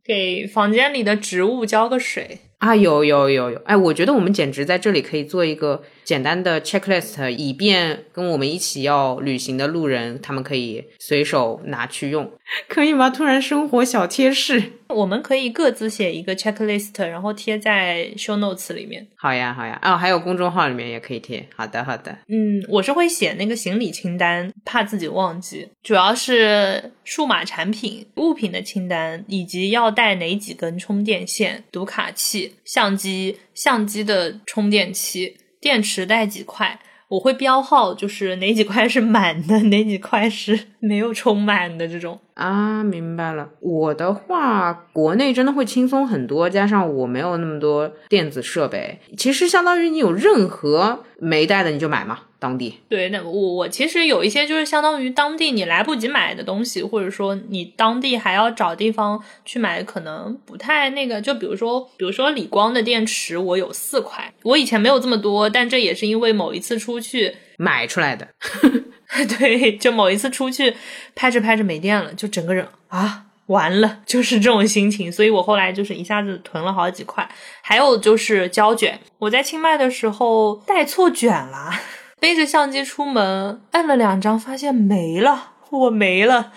[0.03, 2.39] 给房间里的植物浇个水。
[2.59, 12.31] 啊，有有有有，哎，我觉得我们简直在这里可以做一个简单的 checklist，以便跟我们一起要旅行的路人，他们可以随手拿去用，
[12.69, 13.09] 可以吗？
[13.11, 19.07] 突然生活小贴士， 我们可以各自写一个 checklist，然后贴在 show notes 里面。
[19.17, 21.49] 好呀，好呀，哦，还有公众号里面也可以贴。
[21.57, 22.17] 好的，好的。
[22.29, 32.55] 嗯，我是会写那个行李清单，怕自己忘记，主要是数码产品物品的清单，以及要带哪几根充电线、读卡器。
[32.65, 42.19] 相机相机的充电器电池带几块，我会标号，就是哪几块是满的， 哪几块是没有充满的这种。
[42.35, 43.49] 啊，明白了。
[43.61, 52.81] 我的话，国内真的会轻松很多，加上我没有那么多电子设备，其实相当于你有任何没带的你就买嘛，当地。
[52.89, 61.21] 对，那我我其实有一些就是相当于当地你来不及买的东西，或者说你当地还要找地方去买，可能不太那个。
[61.21, 68.29] 就比如说，比如说理光的电池，我有四块，我以前没有这么多，但这也是因为某一次出去买出来的。
[69.39, 70.75] 对，就某一次出去
[71.15, 75.13] 拍着拍着没电了，就整个人啊完了，就是这种心情。
[75.13, 77.29] 所以我后来就是一下子囤了好几块。
[77.63, 81.71] 还有就是胶卷，我在清迈的时候带错卷了，
[82.19, 86.53] 背着相机出门，按了两张，发现没了，我没了。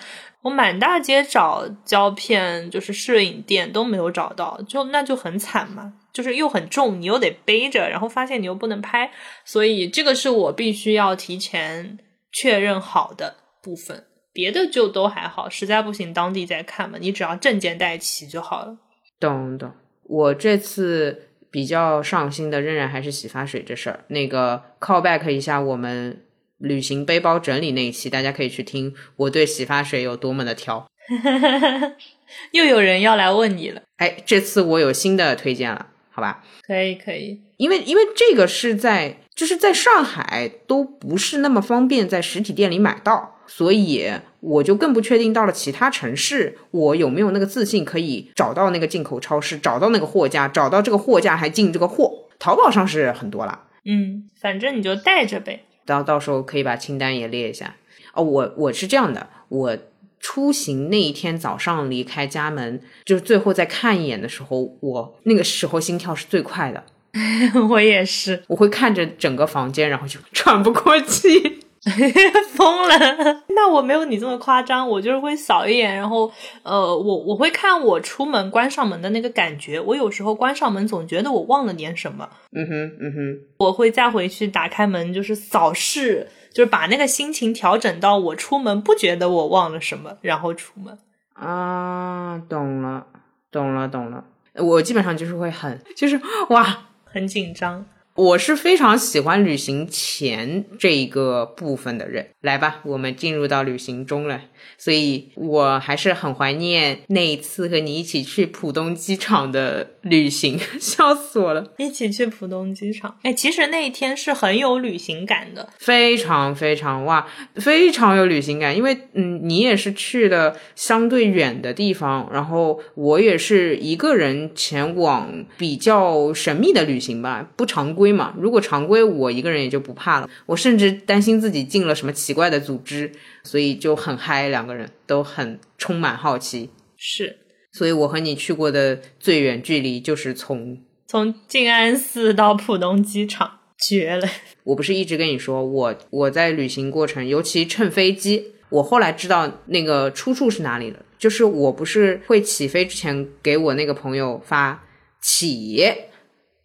[0.48, 5.94] 我满大街找胶片，就是摄影店都没有找到，就那就很惨嘛。
[6.14, 9.12] 就是又很重，你又得背着，然后发现你又不能拍，
[9.46, 12.00] 所以这个是我必须要提前。
[12.30, 15.50] 确认好的部分，别的就都还好。
[15.50, 16.98] 实在不行，当地再看嘛。
[17.00, 18.78] 你只要证件带齐就好了。
[19.20, 19.72] 懂懂。
[20.04, 24.04] 我这次比较上心的，仍然还是洗发水这事儿。
[24.10, 26.22] 那个 call back 一下我们
[26.58, 30.88] 旅行背包整理那一期，大家可以去听我对洗发水有多么的挑。
[32.52, 33.82] 又有人要来问你了。
[33.98, 36.44] 哎，这次我有新的推荐了，好吧？
[36.66, 39.18] 可以可以，因为因为这个是在。
[39.38, 52.26] 就是在上海都不是那么方便在实体店里买到，所以我就更不确定到了其他城市，我有没有那个自信可以找到那个进口超市，找到那个货架，找到这个货架还进这个货。
[52.40, 55.66] 淘宝上是很多了，嗯，反正你就带着呗。
[55.88, 57.76] 到到时候可以把清单也列一下。
[58.14, 59.78] 哦，我我是这样的，我
[60.20, 66.84] 出行那一天早上离开家门，就是最后再看一眼的时候，我那个时候心跳是最快的。
[67.70, 71.60] 我也是，我会看着整个房间，然后就喘不过气，
[72.56, 73.44] 疯了。
[73.50, 76.32] 那我没有你这么夸张，我就是会扫一眼，然后
[76.64, 79.80] 呃，我我会看我出门关上门的那个感觉。
[79.80, 90.98] 我有时候关上门总觉得我忘了点什么，嗯哼嗯哼，我会再回去打开门，就是扫视，就是把那个心情调整到我出门不觉得我忘了什么，然后出门。
[91.34, 93.06] 啊，懂了，
[93.52, 94.24] 懂了，懂了。
[94.56, 96.80] 我基本上就是会很，就是哇。
[97.10, 97.84] 很紧张，
[98.18, 102.30] 我是非常喜欢旅行前这一个部分的人。
[102.42, 104.42] 来吧，我们进入到旅行中了。
[104.78, 111.74] 所以我还是很怀念那一次和你一起去浦东机场的旅行， 笑死我了！
[111.78, 118.76] 一起去浦东机场，哎，其实那一天是很有旅行感的，非常非常哇，非常有旅行感。
[118.76, 128.34] 因为嗯，你也是去了相对远的地方，然后我也是一个人前往比较神秘的旅行吧，不常规嘛。
[128.38, 130.30] 如果常规，我一个人也就不怕了。
[130.46, 133.12] 我甚至担心自己进了什么奇怪的组织。
[133.48, 136.70] 所以就很嗨，两个人都很充满好奇。
[136.98, 137.38] 是，
[137.72, 144.28] 所以我和你去过的最远距离就是从从静安寺到浦东机场，绝了！
[144.66, 154.84] 我不是一直跟你说，我我在旅行过程，尤其乘飞机，我后来知道那个出处是哪里了，就是我不是会起飞之前给我那个朋友发
[155.22, 155.82] 起，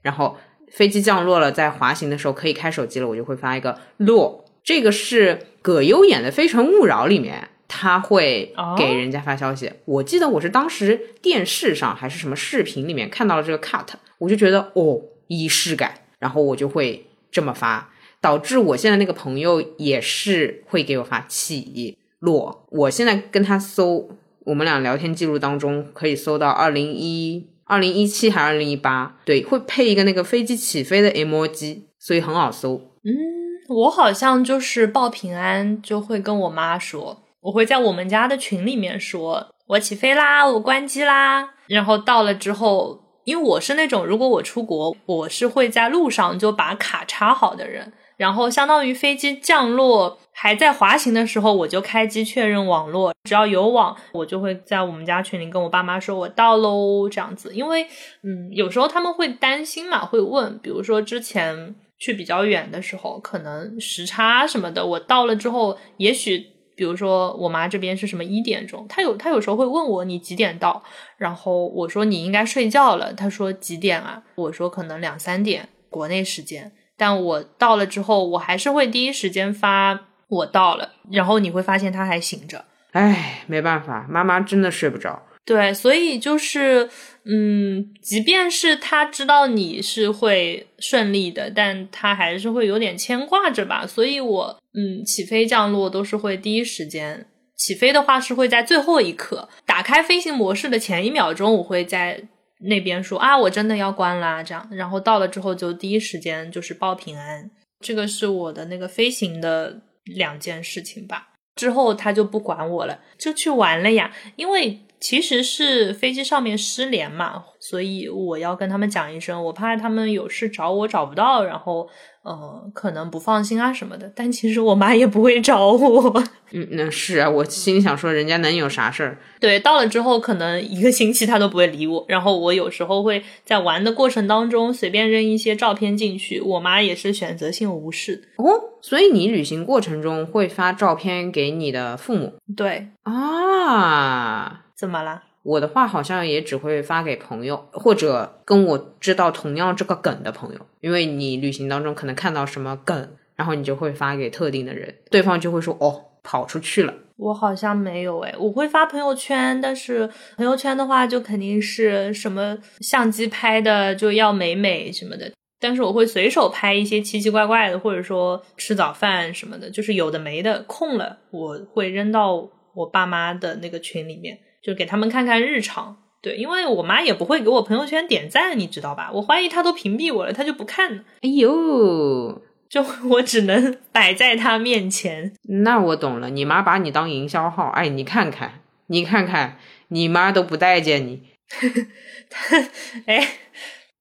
[0.02, 0.36] 然后
[0.72, 4.44] 飞机降落了，在滑行的时候可以开手机了，我就会发一个落。
[4.64, 9.72] 这个是葛优演的《非诚勿扰》里面，他会给人家发消息。
[9.86, 13.86] 我记得我是当时电视上还是什么视频里面看到了这个 cut，
[14.18, 22.66] 我就觉得哦仪式感，然后我就会这么发，导致我现在那个朋友也是会给我发起落。
[22.70, 32.92] 我现在跟他搜，我们俩聊天记录当中可以搜到二零一二零一七还是二零一八，对，会配一个那个飞机起飞的 emoji，所以很好搜。
[33.04, 33.41] 嗯。
[33.68, 41.50] 我好像就是报平安，就会跟我妈说，我会在我们家的群里面说，我起飞啦，我关机啦。
[41.66, 57.54] 然后到了之后，因为我是那种如果我出国，我是会在路上就把卡插好的人，然后相当于飞机降落还在滑行的时候，我就开机确认网络，只要有网，我就会在我们家群里跟我爸妈说我到喽这样子。
[57.54, 57.86] 因为
[58.22, 66.44] 嗯，有时候他们会担心嘛，会问，比如说之前去比较远的时候，可能时差什么的，我到了之后，也许
[66.74, 70.82] 比如说我妈这边是什么一点钟，她有她有时候会问我你几点到，
[71.16, 74.20] 然后我说你应该睡觉了，她说几点啊？
[74.34, 76.72] 我说可能两三点国内时间。
[76.96, 82.64] 但我到了之后，我还是会第一时间发我到了，然后你会发现她还醒着。
[82.90, 85.22] 唉，没办法，妈妈真的睡不着。
[85.44, 86.88] 对，所以就是，
[87.24, 93.86] 嗯，即便是他知道你是会顺利的，但他还是会有点牵挂着吧。
[93.86, 97.26] 所以我，嗯，起飞降落都是会第一时间。
[97.56, 102.28] 起飞的话是会在最后一刻打开飞行模式的前一秒钟，我会在。
[102.64, 107.50] 那边说啊，我真的要关啦，这样，然后到了之后就第一时间就是报平安，
[107.80, 111.30] 这个是我的那个飞行的两件事情吧。
[111.56, 114.12] 之后他就不管我了，就去玩了呀。
[114.36, 121.88] 因为其实是飞机上面失联嘛，所以我要跟他们讲一声，我怕他们有事找我找不到，然后
[122.22, 124.10] 呃可能不放心啊什么的。
[124.14, 126.24] 但其实我妈也不会找我。
[126.54, 129.18] 嗯，那是啊，我心里想说，人家能有啥事儿？
[129.40, 132.04] 对，到了之后可能一个星期他都不会理我。
[132.06, 138.28] 然后我有时候会在玩的过程当中随便扔一些照片进去，我妈也是选择性无视。
[138.36, 138.44] 哦，
[138.80, 142.34] 所以你旅行过程中会发照片给你的父母？
[142.54, 145.22] 对啊，怎么了？
[145.42, 156.06] 我的话好像也只会发给朋友，或者跟我知道同样这个梗的朋友，因为你旅行当中可能看到什么梗，然后你就会发给特定的人，对方就会说哦。
[156.24, 175.96] 跑出去了，我好像没有诶，我会发朋友圈，但是朋友圈的话就肯定是什么相机拍的就要美美什么的，但是我会随手拍一些奇奇怪怪的，或者说吃早饭什么的，就是有的没的空了，我会扔到我爸妈的那个群里面，就给他们看看日常。
[176.20, 179.10] 对，因为我妈也不会给我朋友圈点赞，你知道吧？
[179.12, 181.02] 我怀疑她都屏蔽我了，她就不看了。
[181.22, 182.40] 哎呦！
[182.68, 185.34] 就 我只能摆在她面前，
[185.64, 186.30] 那我懂了。
[186.30, 189.58] 你妈把你当营销号，哎，你看看，你看看，
[189.88, 191.22] 你妈都不待见你。
[193.06, 193.28] 哎，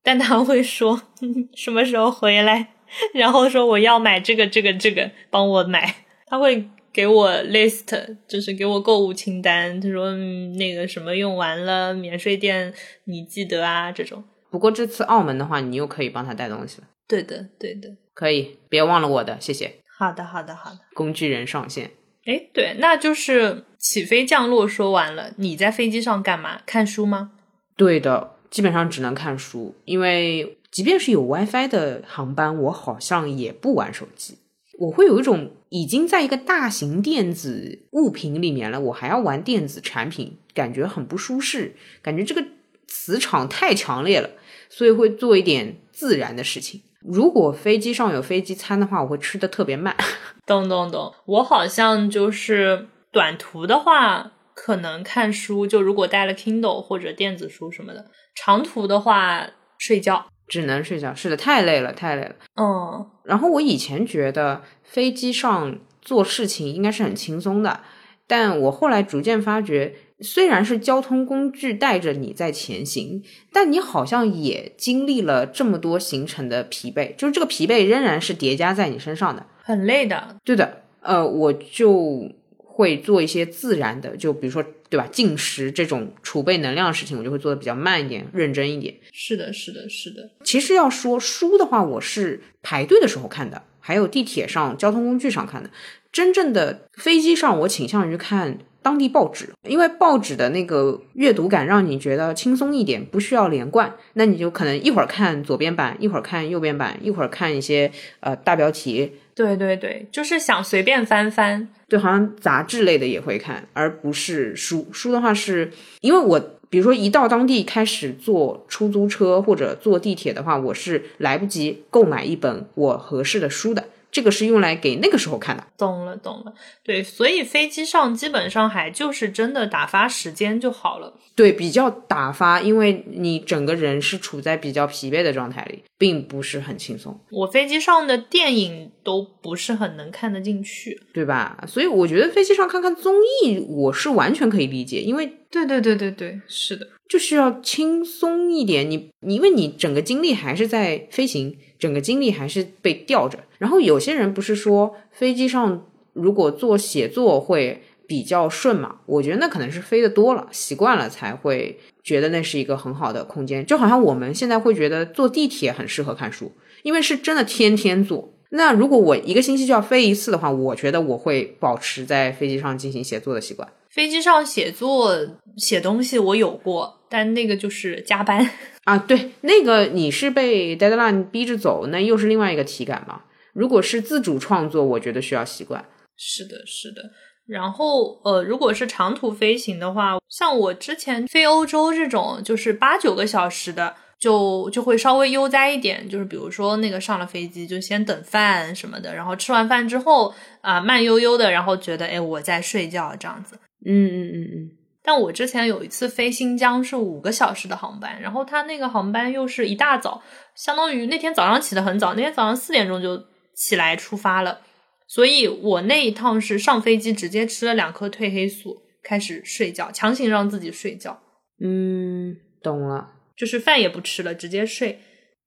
[0.02, 1.02] 但她会说
[1.54, 2.68] 什么时候回来，
[3.12, 5.96] 然后说我要买这个这个这个，帮我买。
[6.26, 9.80] 他会给我 list，就是给我购物清单。
[9.80, 10.14] 他说
[10.56, 12.72] 那个什么用完了，免税店
[13.04, 14.22] 你记得啊这种。
[14.50, 16.88] 不过这次澳门的话，你又可以帮他带东西了。
[17.08, 17.88] 对的，对的。
[18.14, 19.76] 可以，别忘了我的，谢谢。
[19.98, 20.80] 好的，好的，好的。
[20.92, 21.92] 工具人上线。
[22.24, 26.60] 哎，对，那就是起飞降落说完了，你在飞机上干嘛？
[26.66, 27.32] 看书吗？
[27.76, 34.38] 对的，基本上只能看书，因为即便是有 WiFi 的航班，我好像也不玩手机。
[34.78, 42.42] 我会有一种已经在一个大型电子物品里面了，我还要玩电子产品，感觉很不舒适，感觉这个
[42.88, 44.30] 磁场太强烈了，
[44.68, 46.82] 所以会做一点自然的事情。
[47.00, 49.96] 如果飞机上有飞机餐的话，我会吃的特别慢。
[50.46, 58.04] 懂懂懂，我好像就是短途的话，可能看书，就如果带了 Kindle 或者电子书什么的；
[58.34, 59.48] 长途的话，
[59.78, 61.14] 睡觉，只能睡觉。
[61.14, 62.34] 是的，太累了，太累了。
[62.56, 63.06] 嗯。
[63.24, 67.80] 然后我以前觉得飞机上做事情应该是很轻松的，
[68.26, 69.94] 但我后来逐渐发觉。
[70.24, 73.20] 虽然是交通工具带着你在前行，
[73.52, 80.36] 但你好像也经历了这么多行程的疲惫，就是这个疲惫仍然是叠加在你身上的，很累的。
[80.44, 85.08] 对的，呃，我就会做一些自然的，就比如说，对吧？
[85.10, 88.94] 进食这种储备能量的事情，我就会做的比较慢一点，认真一点。
[89.10, 90.28] 是的，是的，是的。
[90.44, 95.70] 其实要说书的话，我是排队的时候看的，还有地铁上、交通工具上看的。
[96.12, 98.58] 真正的飞机上，我倾向于看。
[98.84, 109.12] 当地报纸，因为报纸的那个阅读感让你觉得轻松一点，不需要连贯，那你就可能一会儿看左边版，一会儿看右边版，一会儿看一些呃大标题。
[109.34, 111.68] 对对对，就是想随便翻翻。
[111.88, 114.86] 对，好像杂志类的也会看，而不是书。
[114.92, 115.70] 书的话是
[116.00, 123.84] 因为我，比如说一到当地开始坐出租车或者坐地铁的话，我是来不及购买一本我合适的书的。
[124.12, 126.52] 这个是用来给那个时候看的，懂了懂了，
[126.84, 137.18] 对，所以飞机上基本上还就是真的打发时间就好了，对，比较打发，因为你整个人是处在比较疲惫的状态里，并不是很轻松。
[137.30, 141.64] 我飞机上的电影都不是很能看得进去，对吧？
[141.66, 148.90] 所以我觉得飞机上看看综艺，我是完全可以理解，因为对对对对对，是的，就是要轻松一点。
[148.90, 151.56] 你因为你整个精力还是在飞行。
[151.82, 153.40] 整个精力还是被吊着。
[153.58, 159.00] 然后有些人不是说飞机上如果做写作会比较顺嘛？
[159.06, 163.66] 我觉得那可能是飞的多了，习惯了才会觉得那是一个很好的空间。
[163.66, 166.52] 就好像我们现在会觉得坐地铁很适合看书，
[166.84, 168.32] 因为是真的天天坐。
[168.50, 173.68] 那如果我一个星期就要飞一次的话，我觉得我会保持在飞机上进行写作的习惯。
[173.88, 175.16] 飞机上写作
[175.56, 178.48] 写东西我有过，但那个就是加班
[178.84, 178.98] 啊。
[178.98, 183.22] 对，那个你是被 deadline 逼着走，那又是另外一个体感嘛。
[183.52, 185.84] 如果是自主创作，我觉得需要习惯。
[186.16, 187.02] 是的，是的。
[187.46, 193.94] 然后呃，如果是长途飞行的话，像我之前飞欧洲这种，就是八九个小时的。
[194.22, 203.58] 就就会稍微悠哉一点，就是比如说那个上了飞机就先等饭什么的，然后吃完饭之后啊慢悠悠的，然后觉得哎我在睡觉这样子。
[203.84, 204.70] 嗯嗯嗯嗯。
[205.02, 210.22] 但我之前有一次飞新疆是五个小时的航班，然后他那个航班又是一大早，
[210.54, 213.24] 相当于那天早上起得很早，那天早上四点钟就
[213.54, 214.60] 起来出发了，
[215.08, 221.20] 所以我那一趟是上飞机直接吃了两颗褪黑素，开始睡觉，强行让自己睡觉。
[221.60, 223.10] 嗯，懂了。
[223.36, 225.00] 就是饭也不吃了，直接睡。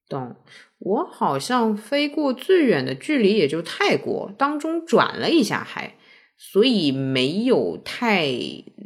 [0.09, 0.35] 懂。
[0.79, 5.95] 我好像飞过最远的距离也就泰国，当中转了一下海，
[6.37, 8.29] 所以没有太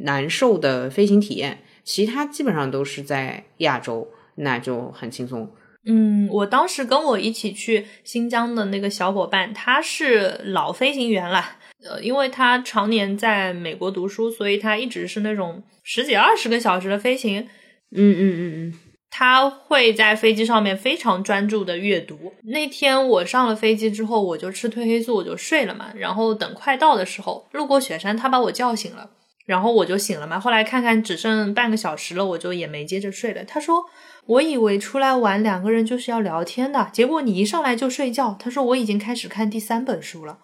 [0.00, 1.62] 难受的飞行体验。
[1.82, 5.50] 其他基本上都是在亚洲，那就很轻松。
[5.86, 17.40] 嗯，我当时跟我一起去新疆的那个小伙伴，他是老飞行员了，呃，因为他常年在美国读书，所以他一直是那种十几二十个小时的飞行。
[17.92, 18.74] 嗯嗯嗯嗯。
[19.10, 22.32] 他会在飞机上面非常专注的阅读。
[22.44, 25.90] 那天我上了飞机之后，我就吃褪黑素，我就睡了嘛。
[25.96, 29.10] 然后等快到的时候，路过雪山，他把我叫醒了，
[29.46, 30.38] 然后我就醒了嘛。
[30.38, 33.44] 后来看看只剩半个小时了，我就也没接着睡了。
[33.44, 33.84] 他说
[34.26, 40.38] ：“我以为出来玩两个人就是要聊天的，结果你一上来就睡觉。”他说：“我已经开始看第三本书了，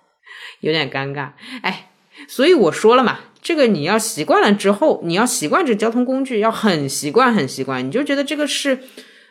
[0.60, 1.30] 有点尴尬。”
[1.62, 1.90] 哎。
[2.28, 8.76] 所以我说了嘛，这个你要习惯了之后，你要习惯这交通工具，要很习惯，很习惯，你就觉得这个是，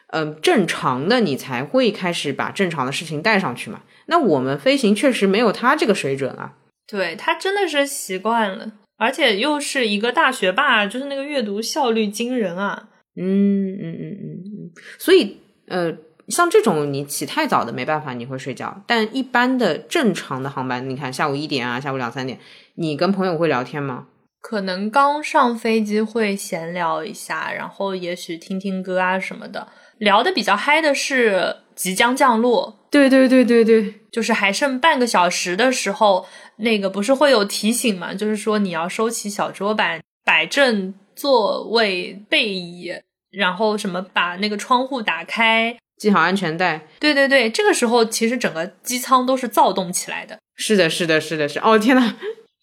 [0.07, 3.81] 嗯，正常的，你才会开始把正常的事情带上去嘛。
[4.05, 6.53] 那我们飞行确实没有他这个水准啊。
[6.87, 12.87] 对他真的是习惯了，而且又是一个大学霸，就是那个阅读效率惊人啊。
[13.17, 15.93] 嗯嗯嗯嗯嗯，所以呃。
[16.27, 18.81] 像这种你起太早的没办法，你会睡觉。
[18.87, 22.39] 但一般的正常的航班，你看下午一点啊，下午两三点，
[22.75, 24.07] 你跟朋友会聊天吗？
[24.41, 29.67] 可能刚上飞机会闲聊一下，然后也许听听歌啊什么的。
[29.97, 38.13] 聊的比较嗨的是即将降落，对对对对对，就是还剩半个小时的时候，那个不是会有提醒嘛？
[38.13, 42.91] 就是说你要收起小桌板，摆正座位背椅，
[43.31, 45.77] 然后什么把那个窗户打开。
[45.97, 46.85] 系好安全带。
[46.99, 50.37] 对对对，这个时候其实整个机舱都是躁动起来的。
[50.57, 51.57] 是的，是的，是的，是。
[51.59, 52.15] 哦天呐，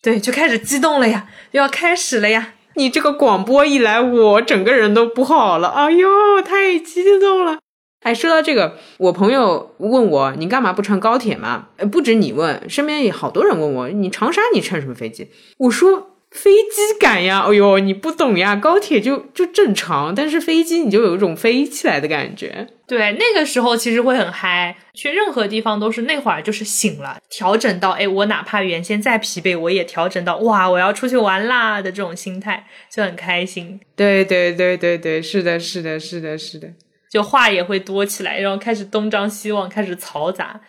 [0.02, 2.54] 对，就开始激动了呀，要开始了呀！
[2.74, 5.68] 你这个广播一来，我整个人都不好了。
[5.68, 7.60] 哎呦，太激动了！
[8.00, 11.68] 哎，说到这个，我朋友问我，你干嘛不乘高铁嘛？
[11.76, 15.30] 呃，不止你问，身边也好多人问我，你长沙你乘什么飞机？
[15.58, 16.11] 我说。
[16.34, 22.66] 飞机感呀，哎呦，你不懂呀，高铁就就正常，但是飞机你就有一种飞起来的感觉。
[22.86, 33.80] 对，那个时候其实会很嗨，去任何地方都是那会儿就是醒了，调整到哎，我哪怕原先再疲惫，我也调整到哇，我要出去玩啦的这种心态，就很开心。
[33.94, 36.68] 对对对对对，是的，是的，是的，是的，
[37.10, 40.60] 就话也会多起来，然后开始东张西望，开始嘈杂。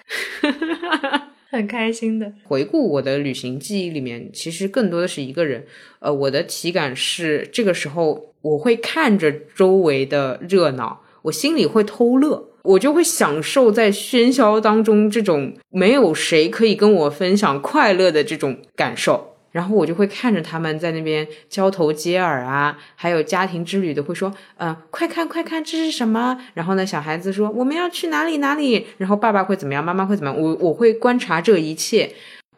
[1.54, 5.66] 很开心的回顾我的旅行记忆里面，其实更多的是一个人。
[6.00, 19.33] 呃，我的体感是这个时候我会看着周围的热闹，我心里会偷乐，我就会享受在喧嚣当中这种没有谁可以跟我分享快乐的这种感受。
[19.54, 26.38] 然后我就会看着他们在那边交头接耳啊，还有家庭之旅的会说，嗯，快看快看，这是什么？
[26.56, 28.88] 然后呢，小孩子说我们要去哪里哪里？
[28.98, 29.82] 然后爸爸会怎么样？
[29.82, 30.42] 妈妈会怎么样？
[30.42, 32.12] 我我会观察这一切，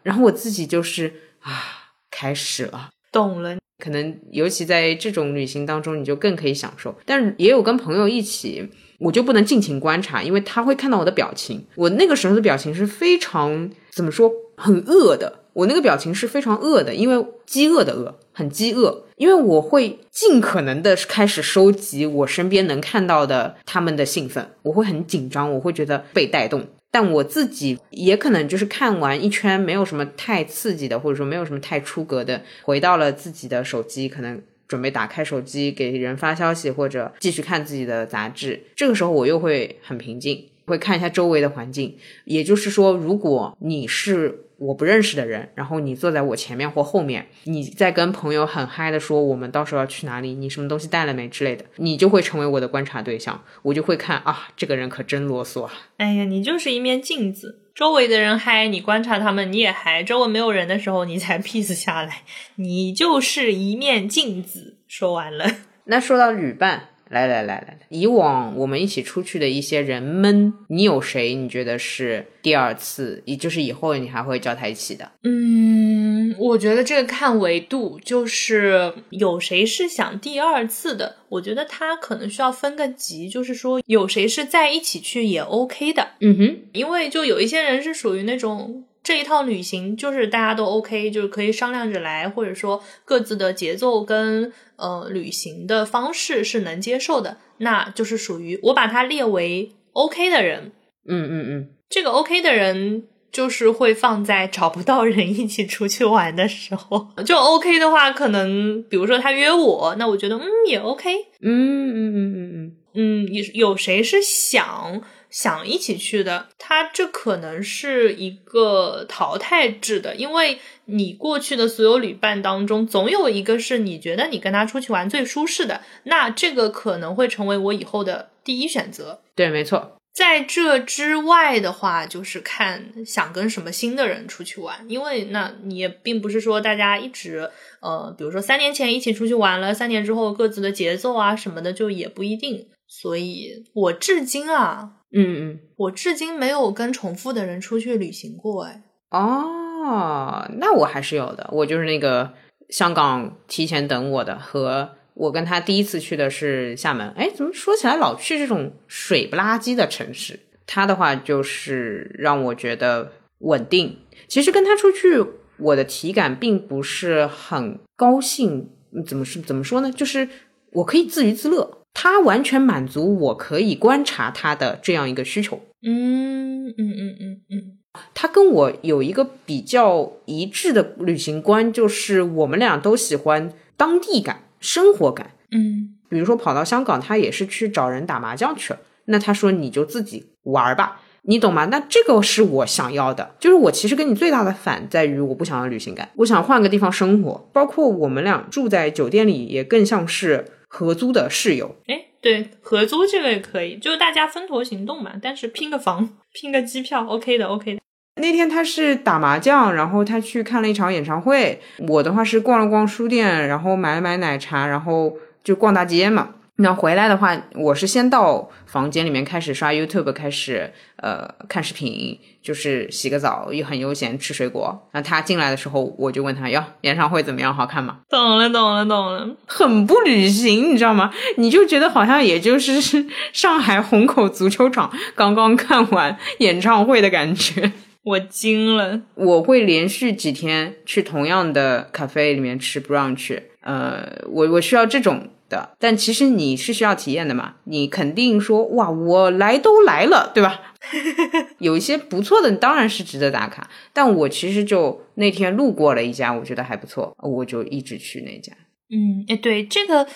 [0.03, 3.57] 然后我自己就是啊，开始了，懂了。
[3.77, 6.95] 可能尤其在这种旅行当中，你就更可以享受。
[7.05, 8.69] 但是也有跟朋友一起，
[8.99, 11.67] 我就不能尽情观察，因为他会看到我的表情。
[11.75, 15.41] 我那个时候的表情是非常怎么说，很饿的。
[15.55, 19.05] 我那个表情是非常饿的，因为饥饿的饿，很饥饿。
[19.15, 26.67] 因为我会尽可能的开始收集我身边能看到的他们的兴奋，我会很紧张，我会觉得被带动。
[26.91, 38.61] 但我自己也可能就是看完一圈，没有什么太刺激的，或者说没有什么太出格的，回到了自己的手机，可能准备打开手机给人发消息，或者继续看自己的杂志。
[38.75, 40.49] 这个时候我又会很平静。
[40.65, 41.97] 会看一下周围的环境。
[42.25, 55.69] 也就是说，如果你是我不认识的人，然后你坐在我前面或后面，你在跟朋友很嗨的说我们到时候要去哪里，你什么东西带了没之类的，你就会成为我的观察对象，我就会看啊，这个人可真啰嗦。
[55.97, 62.21] 哎呀，你就是一面镜子，周围的人嗨，你观察他们，你也嗨；周围没有人的时候，你才 peace 下来。
[62.55, 64.77] 你就是一面镜子。
[64.87, 65.45] 说完了。
[65.83, 66.89] 那说到旅伴。
[67.09, 71.35] 来来来来，以往我们一起出去的一些人们，你有谁？
[71.35, 75.11] 你觉得是第二次，也就是以后你还会叫他一起的？
[75.23, 81.17] 嗯，我觉得这个看维度，就是有谁是想第二次的？
[81.29, 86.07] 我觉得他可能需要分个级，就是说有谁是在一起去也 OK 的。
[86.21, 88.83] 嗯哼，因为就有一些人是属于那种。
[89.05, 100.71] 这一套旅行就是大家都 OK，就是可以商量着来，或者说各自的节奏跟呃旅行的方式是能接受的，那就是属于我把它列为 OK 的人。
[101.07, 107.09] 嗯嗯嗯，这个 OK 的人就是会放在找不到人一起出去玩的时候。
[107.23, 111.13] 就 OK 的话，可能比如说他约我，那我觉得嗯也 OK。
[111.41, 114.99] 嗯嗯嗯嗯嗯嗯，有有谁是想？
[115.35, 129.19] 想一起去的，他这可能是一个淘汰制的，因为你过去的所有旅伴当中，总有一个是你觉得你跟他出去玩最舒适的，那这个可能会成为我以后的第一选择。
[129.35, 129.97] 对，没错。
[130.13, 142.67] 在这之外的话，就是看想跟什么新的人出去玩，因为那你也并不是说大家一直呃，比如说三年前一起出去玩了，三年之后各自的节奏啊什么的就也不一定。
[142.87, 144.93] 所以我至今啊。
[145.17, 148.83] 嗯嗯，我至今没有跟重复的人出去旅行过，哎。
[149.11, 151.49] 哦，那我还是有的。
[151.53, 152.33] 我就是那个
[152.69, 157.07] 香港提前等我的，和我跟他第一次去的是厦门。
[157.15, 160.37] 哎，怎么说起来老去这种水不拉几的城市？
[160.67, 163.97] 他的话就是让我觉得稳定。
[164.27, 165.23] 其实跟他出去，
[165.59, 168.69] 我的体感并不是很高兴。
[169.05, 169.91] 怎么是怎么说呢？
[169.91, 170.27] 就是
[170.71, 171.84] 我可以自娱自乐。
[171.97, 175.61] 他完全满足我可以观察他的这样一个需求。
[175.81, 177.77] 嗯嗯嗯嗯嗯，
[178.13, 185.31] 他跟我有一个比较一致的旅行观，就是我们俩都喜欢当地感、生活感。
[185.51, 188.79] 嗯，比如说跑到香港，他也是去找人打麻将去了。
[189.05, 191.65] 那他说你就自己玩吧，你懂吗？
[191.65, 193.35] 那这个是我想要的。
[193.39, 197.49] 就是我其实跟你最大的反在于，我不想要旅行感，我想换个地方生活。
[197.53, 200.45] 包括我们俩住在酒店里，也更像是。
[200.67, 205.13] 合租的室友，哎，对，合租这个也可以，就是大家分头行动嘛。
[205.21, 207.81] 但是拼个房、拼个机票，OK 的，OK 的。
[208.21, 211.59] 那天他是打麻将，然后他去看了一场演唱会。
[211.87, 216.35] 我的话是逛了逛书店，然后买了买奶茶，然后就逛大街嘛。
[216.57, 224.87] 那回来的话，我是先到房间里面开始刷 YouTube，开始呃看视频，就是洗个澡，又很悠闲吃水果。
[224.93, 227.53] 那他进来的时候，我就问他哟，演唱会怎么样？
[227.53, 227.99] 好看吗？
[228.09, 229.35] 懂了，懂了，懂了。
[229.45, 231.11] 很不旅行，你知道吗？
[231.35, 237.73] 你就觉得好像也就是上海虹口足球场刚刚看完演唱会的感觉。
[238.03, 239.01] 我惊了。
[239.15, 245.27] 我会连续几天去同样的咖啡里面吃 brunch，呃，我我需要这种。
[245.49, 247.55] 的，但其实你是需要体验的嘛？
[247.65, 250.73] 你肯定说哇，我来都来了，对吧？
[251.59, 253.69] 有一些不错的，当然是值得打卡。
[253.93, 258.53] 但我其实就那天路过了一家，我觉得还不错，我就一直去那家。
[258.89, 260.07] 嗯，哎，对，这个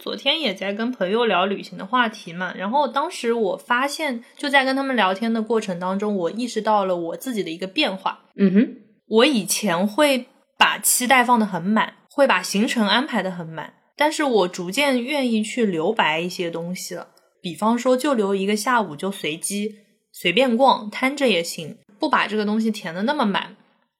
[0.00, 2.52] 昨天也在跟朋友聊旅行的话题嘛。
[2.56, 8.24] 然后当时我发现，就在跟他们聊天的过程当中，我意识到了我自己的一个变化。
[8.36, 8.68] 嗯哼，
[9.06, 10.26] 我以前会
[10.58, 13.74] 把期待放得很满，会把行程安排的很满。
[13.98, 17.08] 但是我逐渐愿意去留白一些东西了，
[17.42, 19.74] 比方说就留一个下午，就随机
[20.12, 23.56] 随便逛，摊着也行，不把这个东西填的那么满。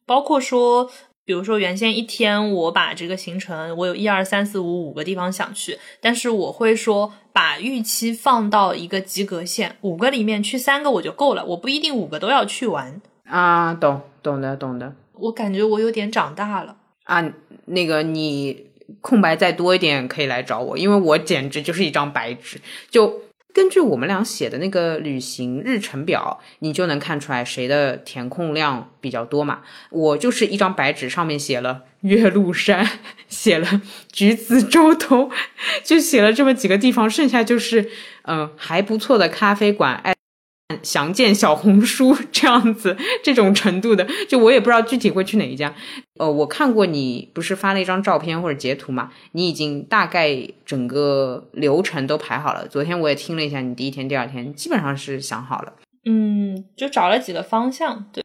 [0.07, 0.89] 包括说，
[1.25, 13.75] 比如说原先一天我把这个行程，我有一二三四五五个地方想去，但是我会说把预期放到一个及格线，五个里面去三个我就够了，我不一定五个都要去完啊。
[13.75, 17.35] 懂懂的懂的，我感觉我有点长大了啊。
[17.65, 18.68] 那个你。
[19.01, 22.61] 空白再多一点可以来找我，因为我简直就是一张白纸。
[22.91, 23.23] 就
[23.53, 29.61] 根据我们俩写的那个旅行日程表，你就能看出来谁的填空量比较多嘛。
[29.91, 32.87] 我就是一张白纸，上面写了岳麓山，
[33.29, 33.83] 写了
[34.13, 35.31] 橘子洲头，
[35.83, 37.91] 就写了这么几个地方，剩下就是
[38.23, 40.03] 嗯还不错的咖啡馆。
[40.79, 40.81] 哎。
[40.83, 45.75] 详见小红书这样子这种程度的，就我也不知道具体会去哪一家。
[46.19, 49.11] 呃，我看过你不是发了一张照片或者截图嘛？
[49.33, 52.67] 你已经大概整个流程都排好了。
[52.67, 55.75] 昨天我也听了一下，你第一天、第二天基本上是想好了。
[56.05, 58.07] 嗯，就找了几个方向。
[58.13, 58.25] 对，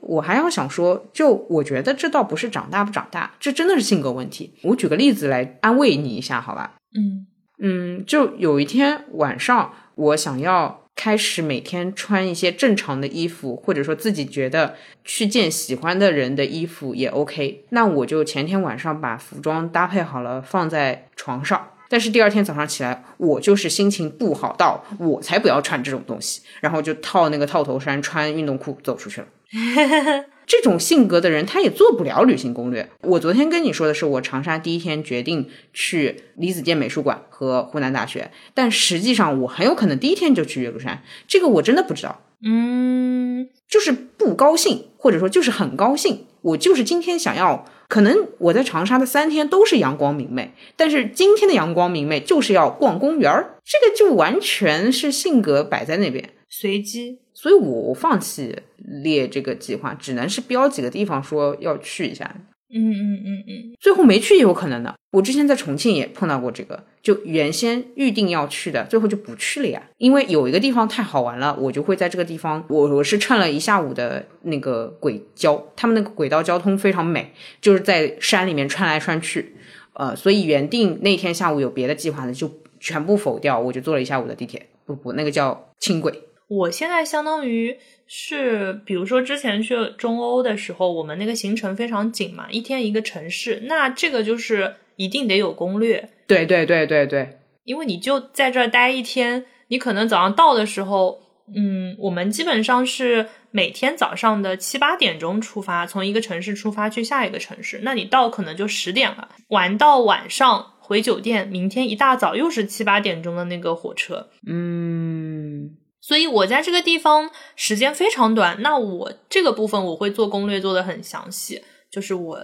[0.00, 4.54] 我还要想说，就我觉得这倒不是长大不长大，这真的是性格问题。
[4.64, 6.74] 我举个例子来安慰你一下，好吧？
[6.94, 7.26] 嗯
[7.62, 17.64] 嗯，就有一天晚上，我想要开始每天穿一些正常的衣服，或者说自己觉得去见喜欢的人的衣服也 OK。
[17.70, 21.68] 那我就前天晚上把服装搭配好了，放在床上。
[21.88, 29.26] 但是第二天早上起来，我就是心情不好到，我才不要穿这种东西，然后就套那个套头衫，穿运动裤走出去了。
[30.46, 32.88] 这种性格的人，他也做不了旅行攻略。
[33.02, 42.20] 我昨天跟你说的是，我长沙第一天决定去李子健美术馆和湖南大学，但实际上我很有可能第一天就去岳麓山，这个我真的不知道。
[42.44, 47.64] 嗯，就是不高兴，或者说就是很高兴，我就是今天想要。
[47.88, 57.18] 可能我在长沙的三天都是阳光明媚，但是今天的阳光明媚就是要逛公园儿，这个就完全是性格摆在那边，随机。
[57.32, 62.36] 所以我放弃列这个计划，只能是标几个地方说要去一下。
[62.74, 64.94] 嗯嗯嗯嗯，最后没去也有可能的。
[65.10, 69.82] 我之前在重庆也碰到过这个，就原先预定要去的，最后就不去了呀。
[69.98, 79.54] 因为有一个地方太好玩了，我就会在这个地方，我我是乘了一下午的那个轨交，他们那个轨道交通非常美，就是在山里面穿来穿去，
[79.92, 82.50] 呃，所以原定那天下午有别的计划的就
[82.80, 86.22] 全部否掉，我就坐了一下午的地铁，不不，那个叫轻轨。
[86.52, 96.10] 我现在相当于是，比如说之前去中欧的时候，我们那个行程非常紧嘛，一天一个城市，那这个就是一定得有攻略。
[96.26, 101.22] 对对对对对，因为你就在这儿待一天，你可能早上到的时候，
[101.56, 115.76] 嗯，我们基本上是每天早上的七八点钟出发，从一个城市出发去下一个城市，那你到可能就十点了，玩到晚上回酒店，明天一大早又是七八点钟的那个火车，嗯。
[116.02, 122.40] 所以我在这个地方时间非常短，那我这个部分我会做攻略做的很详细，就是我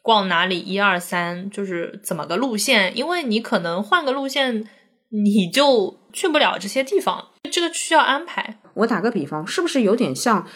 [0.00, 4.66] 逛哪里一二三，就是怎么个路线，因为你可能换个路线，
[5.10, 8.58] 你就去不了这些地方，这个需要安排。
[8.74, 10.48] 我打个比方，是不是有点像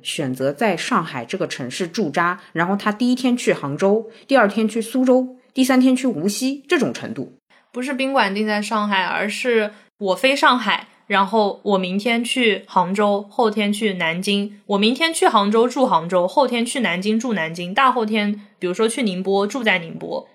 [0.00, 7.32] 选择在上海这个城市驻扎，然后他第一天去杭州，第二天去苏州，第三天去无锡这种程度？
[7.72, 10.86] 不是宾馆定在上海，而是我飞上海。
[11.06, 14.60] 然后我明天去杭州，后天去南京。
[14.66, 17.74] 我明天去杭州住杭州，后天去南京住南京。
[17.74, 20.26] 大后天，比如说去宁波住在宁波。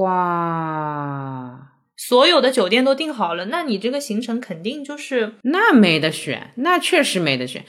[0.00, 7.64] 哇，所有的酒店都订好了，那你这个行程肯定就是那没得选，那确实没得选。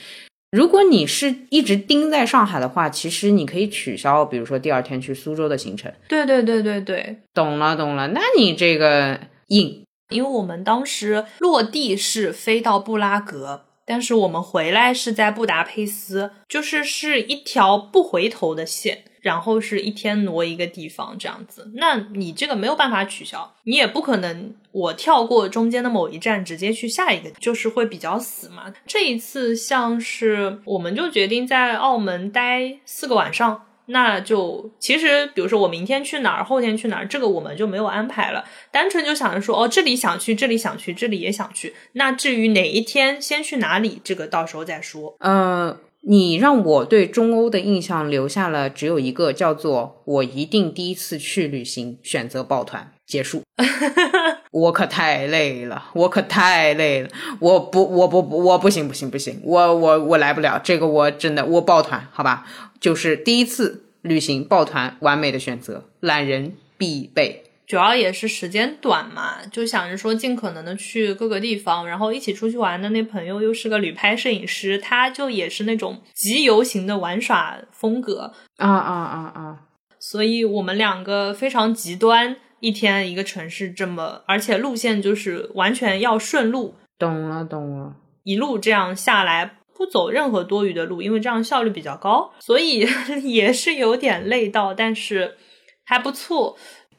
[0.51, 5.91] 如果你是一直盯在上海的话，其实你可以取消，比如说第二天去苏州的行程。
[6.07, 8.07] 对对对对对，懂了懂了。
[8.09, 9.84] 那你这个硬。
[10.09, 21.71] 因为我们当时落地是飞到布拉格，但是我们回来是在布达佩斯，就是是一条不回头的线，然后是一天挪一个地方这样子。
[21.75, 28.73] 那你这个没有办法取消，你也不可能我跳过中间的某一站直接去下一个，就是会比较死嘛。
[28.85, 33.65] 这一次像是我们就决定在澳门待四个晚上。
[33.87, 41.73] 那就其实，比如说我明天去哪儿，后天去哪儿，这个我们就没有安排了，单纯就想着说，哦，这里想去，这里想去，这里也想去。
[41.93, 45.15] 那至于哪一天先去哪里，这个到时候再说。
[45.19, 53.41] 呃，你让我对中欧的印象留下了只有一个，叫做我一定第一次去旅行，选择抱团结束。
[54.51, 62.45] 我可太累了，我可太累了，我不，我不，我不行，不行，不行，我我我来不了，这个我真的我抱团，好吧。
[62.79, 67.43] 就是第一次旅行抱团，完美的选择，懒人必备。
[67.67, 79.59] 主要也是时间短嘛，就想着说尽可能的去各个地方，然后一起出去玩的那朋友又是个旅拍摄影师，他就也是那种集邮型的玩耍风格啊啊啊啊！
[79.99, 86.73] 所以我们两个非常极端，一天一个城市这么，而且路线就是完全要顺路。
[86.97, 89.59] 懂了懂了，一路这样下来。
[89.77, 92.87] 不走任何多余的路，因为这样效率比较高，所以
[93.23, 95.35] 也是有点累到，但是
[95.83, 96.57] 还不错。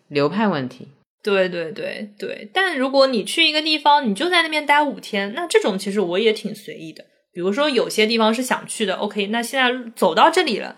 [0.08, 0.88] 流派问题，
[1.22, 2.50] 对对对对。
[2.52, 7.02] 但如果你去一个地方，你就在那边待五天，那这种其实我也挺随意的。
[7.32, 10.76] 比如说有些地方是想去的，OK，那现在走到这里了，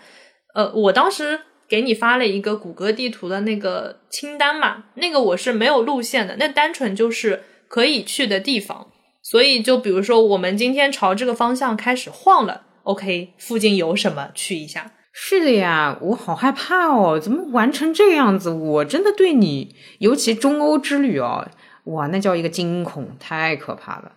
[0.55, 8.87] 呃，我当时给你发了一个谷歌地图的那个清单嘛，那个我是没有路线的，那单纯就是可以去的地方。
[9.21, 14.93] 所以，就比如说，我们今天朝这个方向开始晃了，OK，附近有什么去一下？
[15.11, 18.49] 是的呀，我好害怕哦，怎么玩成这样子？
[18.49, 21.47] 我真的对你，尤其中欧之旅哦，
[21.85, 24.13] 哇，那叫一个惊恐，太可怕了。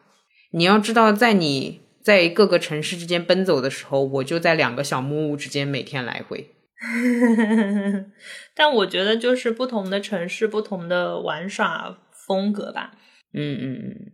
[0.53, 6.51] 你要知道，在你在各个城市之间奔走的时候，我就在两个小木屋之间每天来回。
[8.55, 12.93] 但我觉得就是不同的城市，不同的玩耍风格吧。
[13.35, 14.13] 嗯嗯嗯，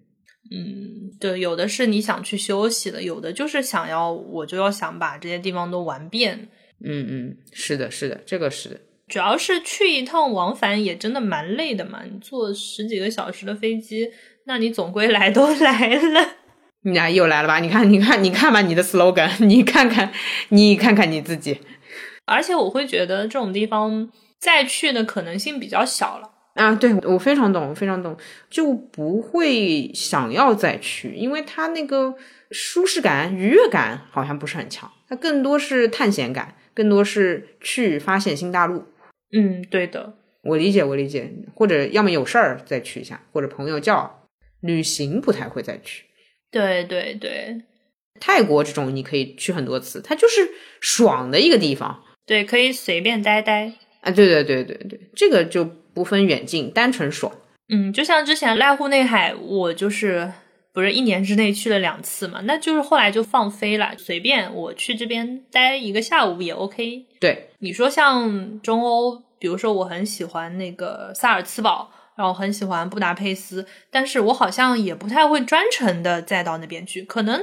[0.51, 6.49] 嗯，对，有的是你想去休息的，有的就是想要，我就要想把这些地方都玩遍。
[6.85, 8.81] 嗯嗯，是的，是的，这个是的。
[9.09, 14.09] 主要是去一趟往返也真的蛮累的嘛，你坐十几个小时的飞机，
[14.45, 16.29] 那你总归来都 来了。
[16.83, 17.59] 你俩又来了吧？
[17.59, 20.13] 你看，你看，你看吧，你的 slogan，你看看，
[20.51, 21.59] 你看看你自己。
[22.29, 26.75] 而且我会觉得这种地方再去的可能性比较小了啊！
[26.75, 28.17] 对我非常懂，非常懂，
[28.51, 32.15] 就不会想要再去，因为它那个
[32.51, 38.85] 舒适感、愉悦感好像不是很强，它更多是探险感，更多是去发现新大陆。
[39.33, 41.33] 嗯，对的，我理解，我理解。
[41.55, 44.25] 或者要么有事儿再去一下，或者朋友叫，
[44.61, 46.05] 旅行不太会再去。
[46.51, 47.63] 对对对，
[48.19, 50.51] 泰国这种你可以去很多次，它就是
[50.81, 52.03] 爽的一个地方。
[52.29, 53.73] 对，可以随便待待
[54.03, 54.11] 啊！
[54.11, 57.33] 对对对对对，这个就不分远近，单纯爽。
[57.71, 60.31] 嗯，就像之前濑户内海，我就是
[60.75, 67.07] 不是一年之内去了两次嘛，那就是后来就放飞了，随便我去这边待一个下午也 OK。
[67.19, 77.43] 对，你说像中欧，比如说我很喜欢那个萨尔茨堡，然后很喜欢布达佩斯，但是我好像也不太会专程的再到那边去，可能。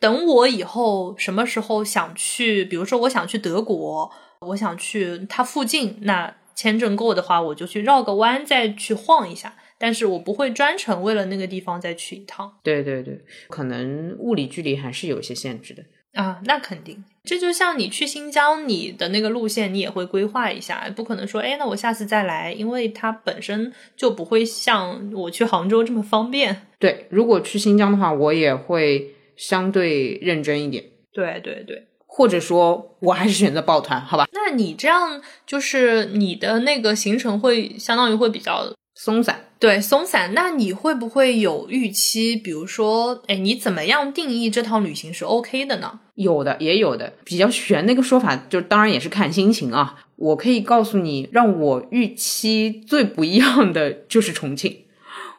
[0.00, 4.10] 等我以后什么时候想去，比如说我想去德国，
[4.48, 9.54] 我想去它附近，那签证够的话，我就去绕个弯再去晃一下。
[9.78, 12.52] 但是我不会专程为了那个地方再去一趟。
[12.62, 15.82] 对对对，可能物理距离还是有一些限制的
[16.14, 17.04] 啊，那肯定。
[17.24, 26.66] 这就像你去新疆，你的那个路线你也会规划一下，不可能说，哎，那我下次再来，因为它本身就不会像我去杭州这么方便。
[26.78, 29.14] 对，如果去新疆的话，我也会。
[29.34, 34.28] 相对认真一点，对对对，或者说我还是选择抱团，好吧？
[34.32, 40.34] 那你这样就是你的那个行程会相当于会比较松散，对，松散。
[40.34, 42.36] 那你会不会有预期？
[42.36, 46.00] 比如说，哎，你怎么样定义这趟旅行是 OK 的呢？
[46.14, 50.04] 有的，也有的，比较悬那个说法，就当然也是看心情啊。
[50.16, 54.81] 我可以告诉你，让我预期最不一样的就是重庆。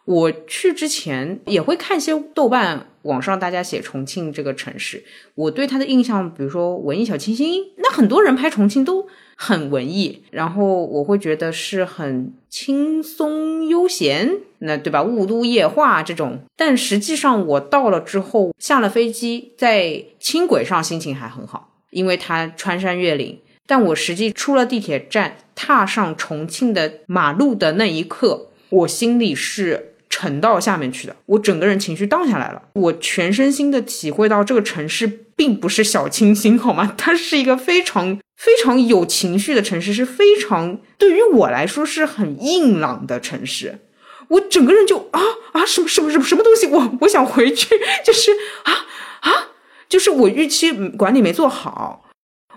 [0.06, 5.04] 我去之前也会看一些豆瓣网上大家写重庆这个城市，
[5.36, 15.02] 我对它的印象，比如说文艺小清新，那很多人拍重庆都很文艺，然后我会觉得是很轻松悠闲，那对吧？
[15.04, 29.92] 雾都夜话这种，但实际上我到了之后，下了飞机，在轻轨上心情还很好，因为它穿山越岭，但我实际出了地铁站，踏上重庆的马路的那一刻，我心里是。
[30.24, 35.06] 沉到下面去的，我整个人情绪荡下来了，我全身心的体会到这个城市
[35.36, 36.96] 并不是小清新，好吗？
[36.98, 43.80] 它是一个非常非常有情绪的城市，是非常对于我来说是很硬朗的城市。
[44.30, 45.20] 我整个人就啊
[45.52, 48.32] 啊什么什么什么什么东西，我我想回去， 就是
[48.64, 48.72] 啊
[49.20, 49.32] 啊，
[49.90, 52.06] 就是我预期管理没做好，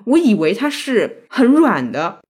[0.05, 2.21] 我以为它是很软的，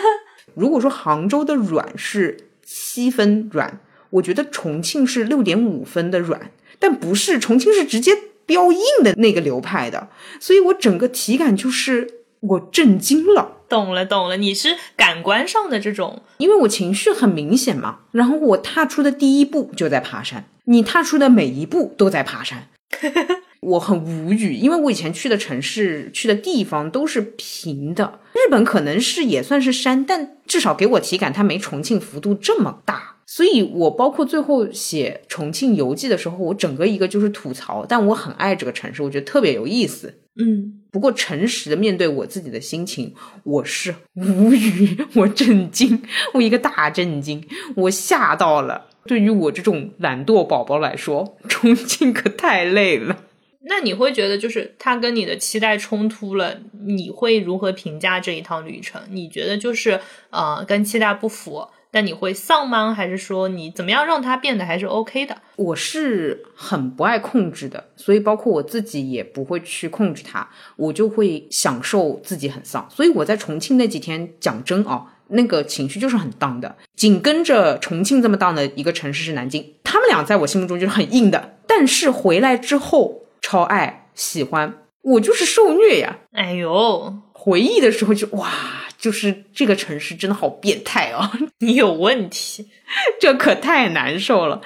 [0.54, 3.80] 如果说杭州的软是七分软。
[4.12, 8.12] 我觉得重庆是六点五分的软，但不是重庆是直接
[8.46, 10.08] 标硬的那个流派的，
[10.40, 13.58] 所以我整个体感就是我震惊了。
[13.68, 18.00] 懂了，懂了，你是感官上的这种，因为我情绪很明显嘛。
[18.10, 22.68] 然后我踏出的第一步就在爬山，你踏出的每一步都在爬山，
[23.60, 28.20] 我很无语，因为我以前去的城市、去的地方都是平的。
[28.34, 33.11] 日本可能是也算是山，但至少给我体感它没重庆幅度这么大。
[33.26, 40.18] 所以，我包括最后写重庆游记的时候，我整个一个就是吐槽，但我很爱这个城市，我觉得特别有意思。
[40.34, 43.14] 嗯，不过诚实的面对我自己的心情，
[43.44, 46.02] 我是无语， 我震惊，
[46.34, 47.42] 我一个大震惊，
[47.76, 48.86] 我吓到了。
[49.04, 53.24] 对于我这种懒惰宝宝来说，重庆可太累了。
[53.64, 56.56] 那你会觉得，就是它跟你的期待冲突了？
[56.84, 59.00] 你会如何评价这一趟旅程？
[59.10, 60.00] 你觉得就是
[60.30, 61.66] 呃，跟期待不符？
[61.92, 62.92] 但你会丧吗？
[62.94, 65.36] 还是说你怎么样让它变得还是 OK 的？
[65.56, 72.88] 我是很不爱控制的，所以包括我自己也不会去控制它，我就会享受自己很丧。
[72.90, 76.74] 所以我在重庆那几天，讲真啊，那个情绪就是很荡的。
[76.96, 81.58] 紧跟着重庆这么荡的一个城市是南京，他们俩在我心目中就是很硬的。
[81.66, 86.18] 但是回来之后，超爱喜欢，我就是受虐呀！
[86.32, 88.50] 哎呦，回忆的时候就哇。
[88.98, 91.28] 就是这个城市真的好变态哦！
[91.58, 92.68] 你有问题，
[93.20, 94.60] 这可太难受了。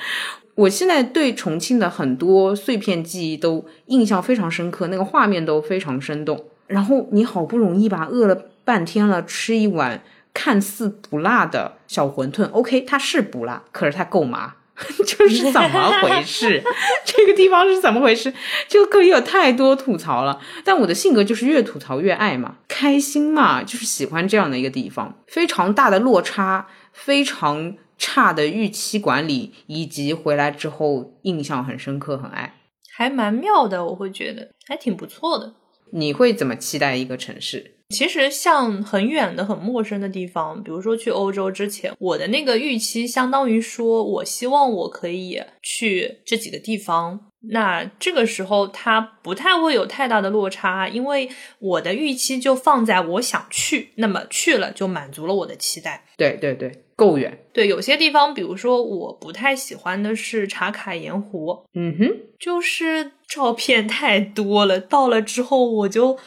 [0.57, 6.45] 我现在对重庆的很多碎片记忆都印象非常深刻，那个画面都非常生动。
[6.67, 10.03] 然后你好不容易吧，饿了半天了，吃一碗
[10.35, 14.57] 看似不辣的小馄饨，OK，它是不辣，可是它够麻。
[15.07, 16.63] 就是怎么回事？
[17.05, 18.33] 这个地方是怎么回事？
[18.69, 20.41] 就可以有太多吐槽了。
[20.65, 25.23] 但我的性格就是越吐槽越爱嘛，开心嘛，就是喜欢这样的一个地方。
[25.27, 32.55] 非常大的落差，非常差的预期管理，以及回来之后印象很深刻，很爱，
[32.95, 33.85] 还蛮妙的。
[33.85, 35.55] 我会觉得还挺不错的。
[35.93, 37.76] 你会怎么期待一个城市？
[37.89, 47.33] 其实像很远的、很陌生的地方，比如说去欧洲之前，我的那个预期相当于说，我希望我可以去这几个地方。
[47.51, 51.29] 那这个时候，它不太会有太大的落差，因为
[51.59, 56.05] 我的预期就放在我想去，那么去了就满足了我的期待。
[56.17, 57.47] 对对对，够远。
[57.53, 66.19] 对，有些地方，比如说我不太喜欢的是茶卡盐湖，嗯哼，就是照片太多了，到了之后我就。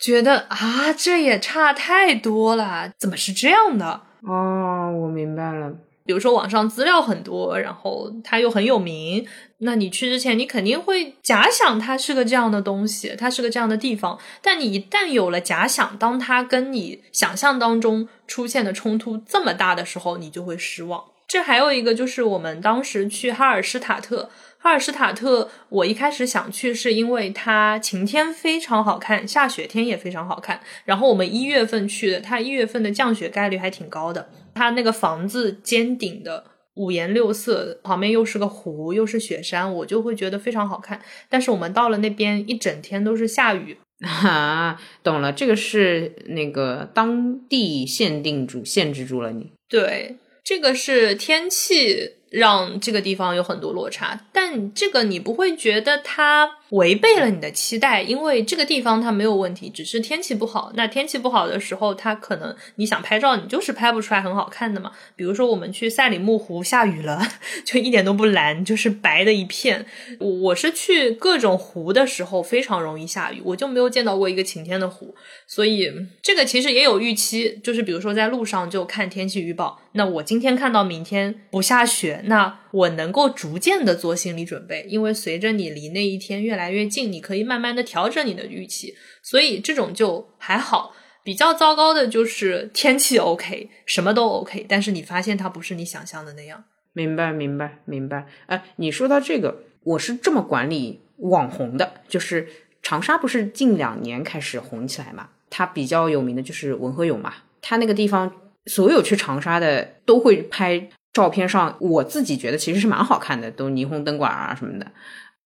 [0.00, 4.02] 觉得啊，这也差太多了，怎么是这样的？
[4.22, 5.72] 哦，我明白了。
[6.08, 9.26] 比如说网上资料很多，然后它又很有名，
[9.58, 14.18] 那你去之前，你肯定会假想它是个这样的东西，它是个这样的地方。
[14.40, 21.04] 但你一旦有了假想，当它跟你想象当中出现的冲突这么大的时候，你就会失望。
[21.26, 24.30] 这还有一个就是我们当时去哈尔施塔特。
[24.60, 30.60] 哈尔施塔特，我一开始想去是因为它晴天非常好看，下雪天也非常好看。
[30.86, 34.30] 然后我们一月份去的，它一月份的降雪概率还挺高的。
[34.58, 36.44] 它那个房子尖顶的
[36.74, 41.00] 五颜六色，旁边又是个湖，又是雪山，我就会觉得非常好看。
[41.28, 43.78] 但是我们到了那边，一整天都是下雨。
[44.00, 49.52] 啊，懂了，这个是那个当地限定住、限制住了你。
[49.68, 52.14] 对，这个是天气。
[52.30, 60.70] 让这个地方有很多落差，但这个你不会觉得它违背了你的期待，因为这个地方它没有问题，只是天气不好。
[60.74, 64.92] 那天气不好的时候，它可能你想拍照，你就是拍不出来很好看的嘛。
[65.16, 67.26] 比如说我们去赛里木湖，下雨了，
[67.64, 69.86] 就一点都不蓝，就是白的一片。
[70.20, 75.14] 我我是去各种湖的时候非常容易下雨，我就没有见到过一个晴天的湖。
[75.46, 75.90] 所以
[76.22, 90.94] 这个其实也有预期，就是比如说在路上就看天气预报，那我今天看到明天不下雪，那我能够逐渐的做心理准备，因为随着你离那一天越来越近，你可以慢慢的调整你的预期，所以这种就还好。
[91.24, 96.64] 比较糟糕的就是天气 OK，什么都 OK，但是你发现它不是你想象的那样。
[96.94, 98.26] 明白，明白，明白。
[98.46, 102.48] 哎，你说到这个，我是这么管理网红的，就是
[102.82, 105.28] 长沙不是近两年开始红起来嘛？
[105.50, 108.32] 它比较有名的就是文和友嘛，它那个地方，
[108.64, 110.88] 所有去长沙的都会拍
[111.18, 114.86] 照片上，我自己觉得其实是蛮好看的，都霓虹灯管啊什么的。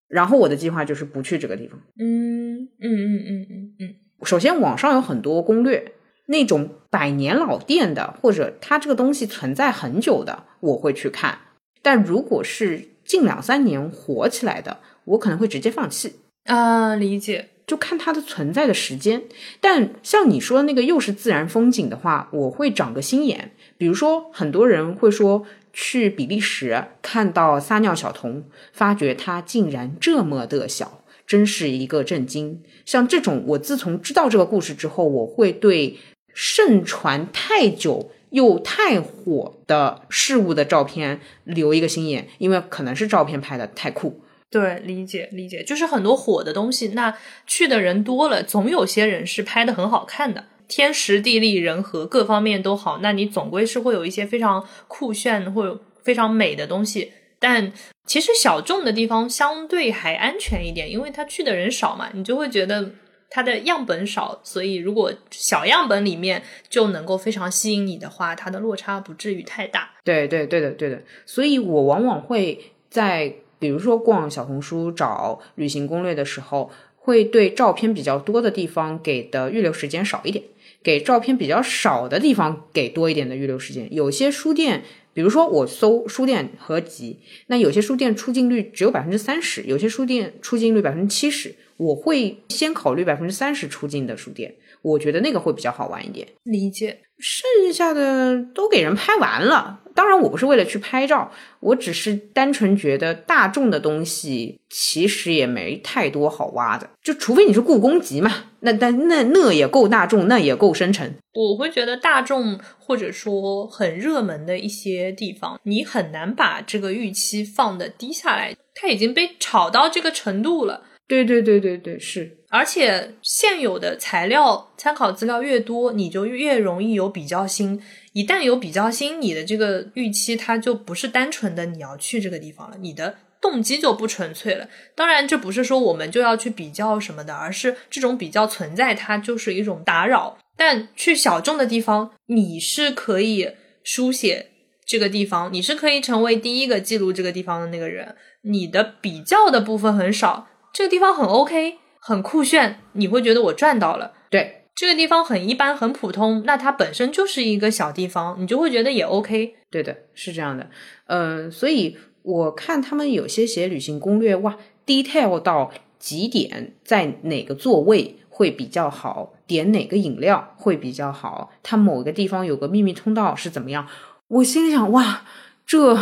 [0.07, 1.81] 然后我的计划就是不去这个地方。
[1.99, 3.95] 嗯嗯嗯嗯嗯嗯。
[4.25, 5.93] 首先，网上有很多攻略，
[6.27, 11.39] 那种百年老店的，或者它这个东西存在很久的，我会去看。
[11.81, 16.17] 但如果是近两三年火起来的，我可能会直接放弃。
[16.45, 17.49] 啊，理解。
[17.65, 19.23] 就看它的存在的时间，
[19.61, 23.53] 但像你说的那个又是自然风景的话，我会长个心眼。
[23.79, 32.63] 比如说，很多人会说去比利时看到撒尿小童，发觉他竟然这么的小，真是一个震惊。
[32.85, 35.99] 像这种，我自从知道这个故事之后，我会对
[36.35, 44.21] 盛传太久又太火的事物的照片留一个心眼，因为可能是照片拍的太酷。
[44.51, 47.17] 对，理解理解，就是很多火的东西，那
[47.47, 50.45] 去的人多了，总有些人是拍的很好看的，
[50.75, 57.13] 天时地利人和各方面都好，那你总归是会有一些非常酷炫或非常美的东西。
[57.39, 57.71] 但
[58.07, 62.93] 其实小众的地方相对还安全一点，因为他去的人少嘛，你就会觉得
[63.29, 69.91] 它的样本少，所以如果小样本里面就能够非常吸引你的话，它的落差不至于太大。
[70.03, 73.35] 对对对的对的，所以我往往会在。
[73.63, 80.45] 比如说逛小红书找旅行攻略的时候，会对照片比较多的地方给的预留时间少一点，
[80.83, 83.93] 给照片比较少的地方给多一点的预留时间。
[83.93, 84.83] 有些书店，
[85.15, 94.55] 比如说我搜书店合集，那有些书店出镜率只有百分之三十，有些书店出镜率百分之七十，我会先考虑百分之三十出镜的书店。
[94.83, 96.27] 我觉得那个会比较好玩一点。
[96.43, 96.99] 理解。
[97.19, 99.82] 剩下的都给人拍完了。
[99.95, 101.31] 当然，我不是为了去拍照，
[101.61, 111.15] 我只是单纯觉得大众的东西其实也没太多好挖的，就除非你是故宫级嘛，那但那那也够大众，那也够深沉。
[111.35, 120.83] 我会觉得大众或者说很热门的一些地方，你很难把这个预期放的低下来，它已经被炒到这个程度了。
[121.09, 122.39] 对对对对对，是。
[122.49, 127.83] 而且现有的材料参考资料越多，你就越容易有比较心。
[128.13, 134.69] 一旦有比较心，你的这个预期它就不是单纯的你要去这个地方了，你的动机就不纯粹了。
[134.95, 140.39] 当然，这不是说我们就要去比较什么的，而是这种比较存在，它就是一种打扰。
[140.55, 144.51] 但去小众的地方，你是可以书写
[144.85, 148.15] 这个地方，你是可以成为第一个记录这个地方的那个人。
[148.43, 154.13] 你的比较的部分很少，这个地方很 OK，很酷炫，你会觉得我赚到了。
[154.31, 154.59] 对。
[154.75, 159.55] 这个地方很一般，很普通，那它本身就是一个小地方，你就会觉得也 OK。
[159.71, 160.71] 对的，是这样的。
[161.09, 164.57] 嗯，所以我看他们有些写旅行攻略，哇
[164.87, 173.87] ，detail 到几点，在哪个座位会比较好，点哪个饮料会比较好，它某个地方有个秘密通道是怎么样？
[174.29, 175.25] 我心里想，哇，
[175.67, 175.99] 这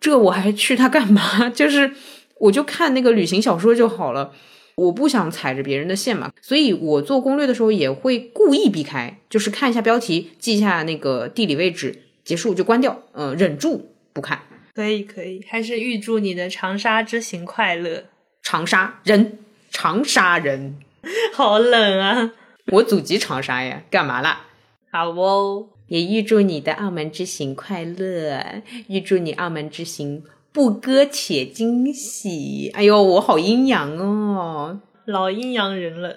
[0.00, 1.48] 这我还去它干嘛？
[1.54, 1.92] 就是
[2.40, 4.32] 我就看那个旅行小说就好了。
[4.76, 14.40] 我不想踩着别人的线嘛，所以我做攻略的时候也会故意避开，就是看一下标题，记一下那个地理位置，结束就关掉，嗯，忍住不看。
[14.74, 18.04] 可以可以，还是预祝你的长沙之行快乐。
[18.40, 19.38] 长沙人，
[19.72, 20.76] 长沙人，
[21.34, 22.32] 好冷啊！
[22.70, 24.46] 我祖籍长沙呀，干嘛啦？
[24.92, 30.22] 好哦，也预祝你的澳门之行快乐，预祝你澳门之行。
[30.58, 36.16] 不割且惊喜，哎呦，我好阴阳哦，老阴阳人了。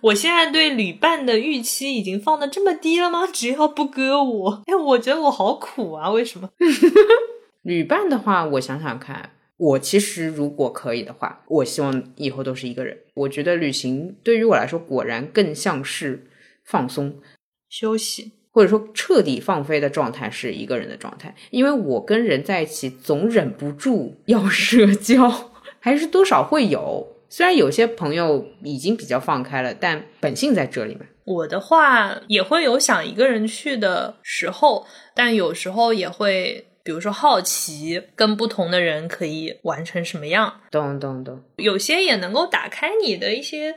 [0.00, 3.26] 我现在对旅伴的预期已经放的这么低了吗？
[3.30, 6.48] 只要不割我，哎，我觉得我好苦啊，为什么？
[7.60, 12.98] 旅伴的话，我想想看，我其实如果可以的话，我希望以后都是一个人。
[13.12, 16.30] 我觉得旅行对于我来说，果然更像是
[16.64, 17.20] 放松、
[17.68, 18.32] 休息。
[18.54, 25.50] 或者说彻底放飞的状态是一个人的状态，因为我跟人在一起总忍不住 要社交，
[25.80, 27.04] 还是多少会有。
[27.28, 31.00] 虽然有些朋友已经比较放开了，但本性在这里嘛。
[31.24, 34.86] 我的话也会有想一个人去的时候，
[35.16, 40.60] 但有时候也会，比如说好奇跟不同的人可以玩成什么样。
[40.70, 43.74] 懂懂懂，有些也能够打开你的一些。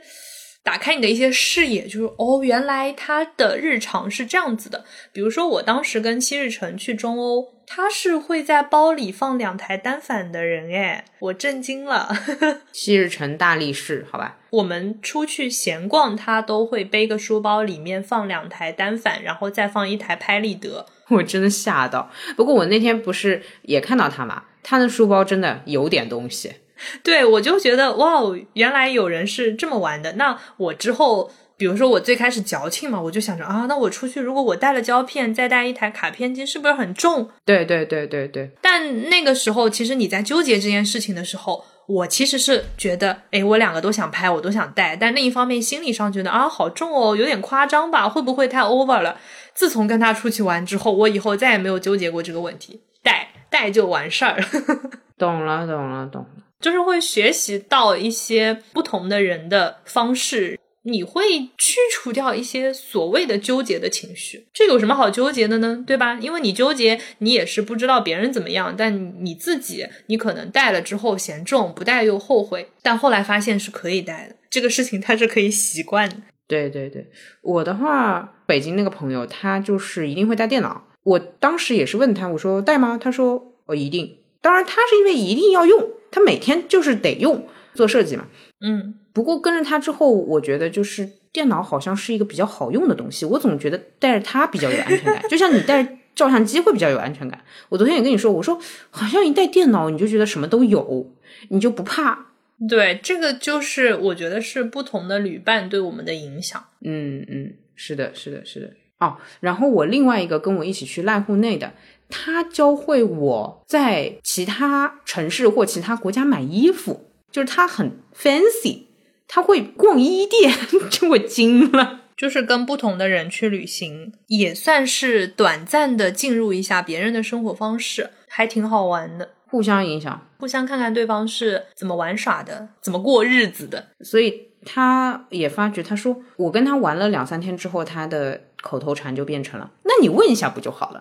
[0.62, 4.84] 打开你的一些视野，就是哦，原来他的日常是这样子的。
[5.12, 12.14] 比如说，我当时跟七日城去中欧，他是会在包里放两台单反的人，哎，我震惊了。
[12.70, 14.36] 七日城大力士，好吧。
[14.50, 20.84] 我们出去闲逛，他都会背个书包，里面放两台单反，然后再放一台拍立得。
[21.08, 22.10] 我真的吓到。
[22.36, 26.52] 不过我那天不是也看到他嘛，他的书包真的有点东西。
[27.02, 30.12] 对，我就觉得哇哦，原来有人是这么玩的。
[30.12, 37.30] 那我之后，比如说我最开始矫情嘛，我就想着啊，那我出去如果我带了胶片，再带一台卡片机，是不是很重？
[37.44, 38.50] 对对对对对。
[38.62, 48.08] 但那个时候，其实你在纠结这件事情的时候，我其实是觉得，哎，我两个都想拍，我都想带，但另一方面心理上觉得啊，好重哦，有点夸张吧？
[48.08, 49.18] 会不会太 over 了？
[49.54, 54.40] 自从跟他出去玩之后，我以后再也没有纠结过这个问题，带带就完事儿。
[55.18, 56.28] 懂了，懂了，懂了。
[56.60, 61.22] 就是会学习到一些不同的人的方式，你会
[61.56, 64.46] 去除掉一些所谓的纠结的情绪。
[64.52, 65.84] 这有什么好纠结的呢？
[65.86, 66.18] 对吧？
[66.20, 74.34] 因为你纠结，你也是不知道别人怎么样，但你自己，你可能带了之后嫌重，不带又后悔，但后来发现是可以带的。
[74.50, 76.16] 这个事情它是可以习惯的。
[76.46, 77.06] 对对对，
[77.42, 80.88] 我的话，北京那个朋友他就是一定会带电脑。
[81.04, 82.98] 我当时也是问他，我说带吗？
[83.00, 84.18] 他说我一定。
[84.40, 85.90] 当然，他是因为一定要用。
[86.10, 88.26] 他每天就是得用做设计嘛，
[88.60, 93.24] 嗯，不过跟着他之后，我觉得就是电脑好像是一个比较好用的东西。
[93.26, 97.40] 我总觉得带着它比较有安全感， 就像你带着照相机会比较有安全感。
[97.68, 98.58] 我昨天也跟你说，我说
[98.90, 101.12] 好像一带电脑，你就觉得什么都有，
[101.50, 102.26] 你就不怕。
[102.68, 106.64] 对，这个就是我觉得是不同的旅伴对我们的影响。
[106.80, 108.72] 嗯嗯，是的，是的，是的。
[108.98, 111.72] 哦，然后我另外一个跟我一起去濑户内的。
[112.08, 118.84] 他教会我在其他城市或其他国家买衣服，就是他很 fancy，
[119.26, 120.52] 他会逛衣店，
[120.90, 122.00] 就我惊了。
[122.16, 129.28] 就是跟不同的人去旅行，也算是短暂的进入一下别人的生活方式，还挺好玩的。
[129.46, 133.86] 互相影响，互相看看对方是怎么玩耍的，怎么过日子的。
[134.00, 141.00] 所以他也发觉，他说我跟他玩了两三天之后，他的口头禅就变成了，那你问一下不就好了？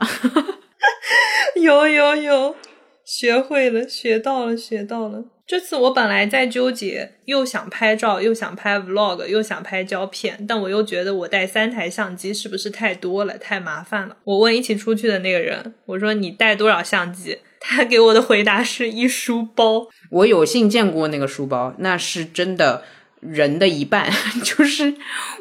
[1.62, 2.56] 有有有，
[3.04, 5.26] 学会了，学到了，学到了。
[5.46, 14.18] 这次我本来在纠结，又想拍照，又想拍 vlog，又想拍胶片，但我又觉得我带三台相机是不是太多了，太麻烦了。
[14.26, 17.40] 我问一起出去的那个人，我说你带多少相机？
[17.62, 19.88] 他给我的回答是一书包。
[20.12, 22.84] 我有幸见过那个书包，那是真的
[23.22, 24.12] 人的一半。
[24.44, 24.96] 就是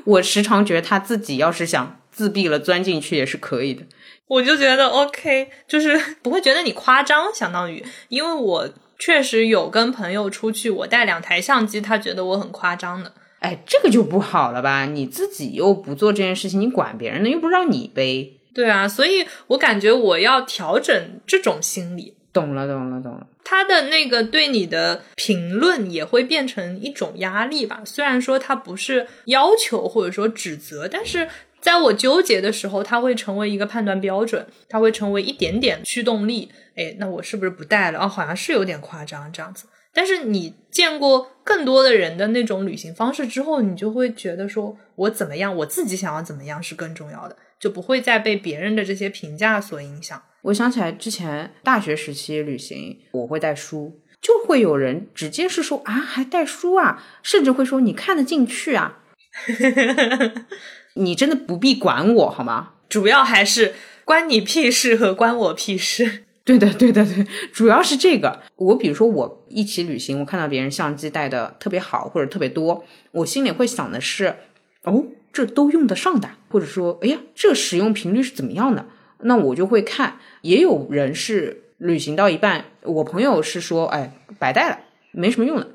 [0.05, 3.83] 我时常觉得他自己要是想自闭了钻进去也是可以的。
[4.27, 8.69] 我就觉得 OK，就是 不会觉得你夸张，相当于，因为我
[8.99, 13.13] 确实有跟朋友出去，我带两台相机，他觉得我很夸张的。
[13.41, 14.87] 哎，这个就不好了吧？
[14.87, 18.33] 你自己又不做这件事情，你管别人呢，又不让你背。
[18.55, 22.15] 对啊，所以我感觉我要调整这种心理。
[22.33, 23.27] 懂了，懂了，懂了。
[23.45, 27.81] 他的那个对你的评论也会变成一种压力吧？
[27.85, 31.29] 虽然说他不是要求或者说指责，但是
[31.67, 36.49] 在我纠结的时候，它会成为一个判断标准，它会成为一点点驱动力。
[36.77, 37.99] 哎，那我是不是不带了？
[37.99, 39.67] 哦，好像是有点夸张这样子。
[39.93, 50.23] 但是你见过更多的人的那种旅行方式之后，你就会觉得说，我怎么样，我自己想要怎么样是更重要的，就不会再被别人的这些评价所影响。
[50.43, 59.01] 我想起来之前大学时期旅行，我会带书，就会有人直接是说啊，还带书啊，甚至会说你看得进去啊，
[60.97, 62.73] 你真的不必管我好吗？
[62.89, 63.75] 主要还是
[64.05, 66.25] 关你屁事和关我屁事。
[66.45, 68.41] 对的，对的，对，主要是这个。
[68.55, 74.37] 我比如说我一起旅行，我看到别人相机带的特别好或者特别多，我心里会想的是，
[74.85, 78.87] 哦，这都用得上的，或者说，哎呀，这使用频率是怎么样的？
[79.23, 84.79] 那我就会看，也有人是旅行到一半，我朋友是说，哎，白带了，
[85.11, 85.69] 没什么用的，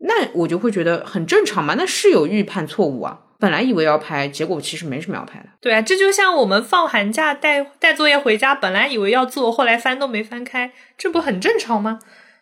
[0.00, 5.46] 那我就会觉得很正常嘛，那是有预判错误啊，本来以为要拍，结果其实没什么要拍的。
[5.60, 12.00] 对啊，这就像我们放寒假带带作业回家，本来以为要做，后来翻都没翻开，这不很正常吗？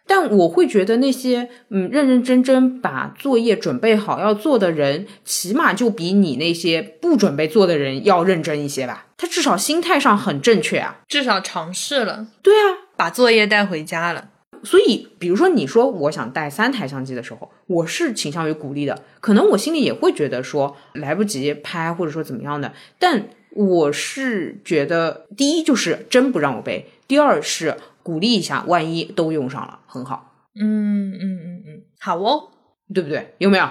[0.08, 9.06] 但我会觉得那些嗯认认真真把作业准备好要做的人，起码就比你那些不准备做的人要认真一些吧。
[9.16, 12.28] 他至少心态上很正确啊，至少尝试了。
[12.40, 14.28] 对啊，把作业带回家了。
[14.66, 19.02] 所以，比如说你说我想带三台相机的时候，我是倾向于鼓励的。
[19.20, 22.72] 可能我心里也会觉得说来不及拍，或者说怎么样的。
[22.98, 27.76] 但我是觉得，第一就是真不让我背，第二是。
[28.06, 30.32] 鼓励一下，万一都用上了，很好。
[30.54, 32.50] 嗯嗯嗯嗯，好哦，
[32.94, 33.34] 对不对？
[33.38, 33.68] 有没有？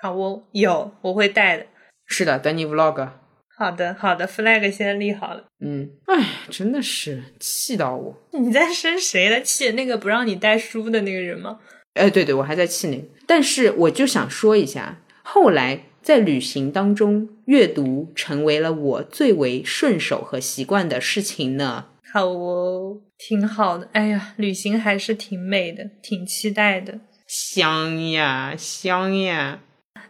[0.00, 1.66] 好哦，有，我会带的。
[2.06, 3.06] 是的，等你 vlog。
[3.56, 5.44] 好的，好的，flag 先立好了。
[5.64, 8.16] 嗯，哎，真的是气到我。
[8.32, 9.70] 你在生谁的气？
[9.72, 11.60] 那个不让你带书的那个人吗？
[11.94, 13.04] 哎，对对，我还在气那个。
[13.26, 21.86] 但是我就想说一下，后来在旅行当中，阅读成为了我最为顺手和习惯的事情呢。
[22.12, 23.88] 好哦，挺好的。
[23.92, 26.98] 哎呀，旅行还是挺美的，挺期待的。
[27.28, 29.60] 香呀，香呀！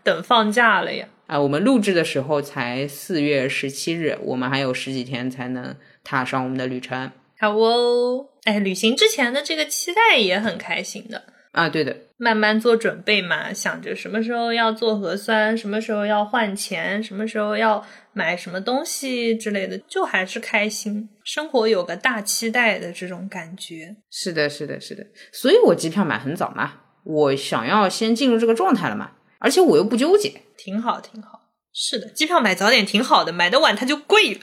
[0.03, 1.09] 等放假了呀。
[1.27, 7.11] 啊，我们录制的时候才四月十七日，我们还有十几天才能踏上我们的旅程。
[7.39, 11.23] 好哦，哎，旅行之前的这个期待也很开心的。
[11.53, 23.95] 啊，对的，慢慢做准备嘛，想着什么时候要做核酸，什么时候要换钱，什么时候要买什么东西之类的，就还是开心，生活有个大期待的这种感觉。
[24.11, 26.73] 是的，是的，是的，所以我机票买很早嘛，
[27.05, 31.41] 我想要先进入这个状态了嘛，而且我又不纠结，挺好，挺好。
[31.73, 34.41] 是的，机票买早点挺好的，买的晚它就贵了。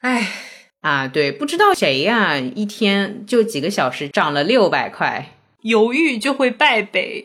[0.00, 0.32] 哎，
[0.80, 5.36] 啊，对，不知道谁呀，一天就几个小时涨了六百块。
[5.62, 7.24] 犹豫就会败北，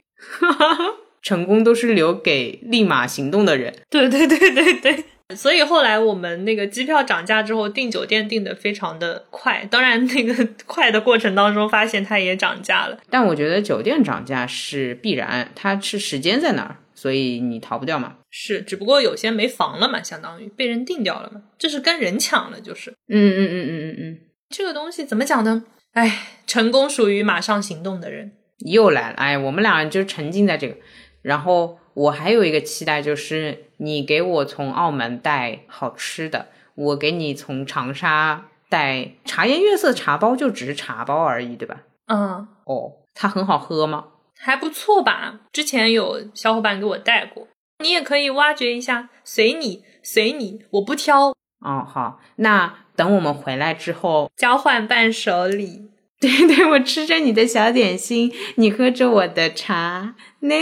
[1.24, 3.74] 成功都是留给立马行动的人。
[3.90, 5.04] 对对对对对，
[5.36, 13.00] 所以后来我们那个机票涨价之后订酒店订的非常的快，当然那个 快的过程当中发现它也涨价了。
[13.10, 18.16] 但我觉得酒店涨价是必然，它是时间在哪儿，所以你逃不掉嘛。
[18.32, 22.90] 是，只不过有些没房了嘛，相当于被人定掉了嘛，这是跟人抢了，就是。
[23.08, 24.20] 嗯嗯嗯嗯嗯嗯，
[24.50, 25.64] 这个东西怎么讲呢？
[25.94, 28.32] 哎，成功属于马上行动的人。
[28.66, 30.76] 又来了，哎，我们俩就沉浸在这个。
[31.22, 41.84] 然后我还有一个期待，就是你给我从澳门带好吃的，我给你从长沙带茶颜悦色茶包，就只是茶包而已，对吧？
[42.08, 42.48] 嗯。
[42.66, 44.06] 哦，它很好喝吗？
[44.40, 45.42] 还不错吧。
[45.52, 47.48] 之前有小伙伴给我带过，
[47.84, 51.30] 你也可以挖掘一下，随你，随你，我不挑。
[51.60, 52.88] 哦，好，那。
[52.98, 55.92] 等我们回来之后，交换伴手礼。
[56.20, 60.56] 对对，我吃着你的小点心，你喝着我的茶，呢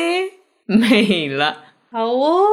[0.66, 1.64] 美了。
[1.90, 2.44] 好哦，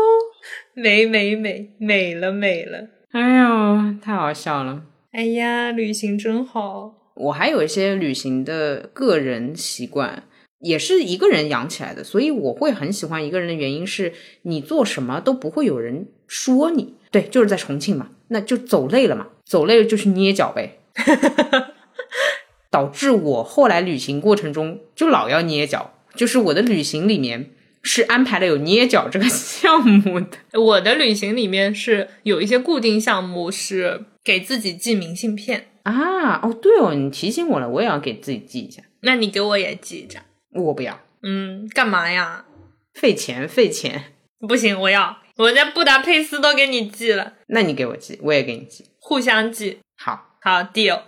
[0.75, 2.87] 美美美美了美了！
[3.11, 4.83] 哎呦，太好笑了！
[5.11, 6.95] 哎呀，旅行真好。
[7.15, 10.23] 我还有一些旅行的个人习惯，
[10.63, 14.13] 也是一个人养起来的，所以我会很喜欢一个人的原因是，
[14.43, 16.95] 你做什么都不会有人说你。
[17.11, 20.79] 对，就是在重庆嘛，那就走累了嘛，走累了就去捏脚呗。
[22.71, 27.51] 导致我后来旅行过程中就老要捏脚，就是我的旅行里面
[27.83, 30.39] 是安排了有捏脚这个 项目的。
[30.59, 36.41] 我的旅行里面是有一些固定项目是给自己寄明信片啊。
[36.43, 38.83] 哦，对哦，你提醒我了，我也要给自己寄一下。
[39.01, 40.23] 那你给我也寄一张。
[40.55, 41.01] 我不要。
[41.23, 42.45] 嗯，干嘛呀？
[42.95, 44.13] 费钱，费钱。
[44.47, 45.19] 不行，我要。
[45.37, 47.35] 我在布达佩斯都给你寄了。
[47.47, 49.79] 那你给我寄，我也给你寄，互相寄。
[49.97, 51.03] 好，好，deal。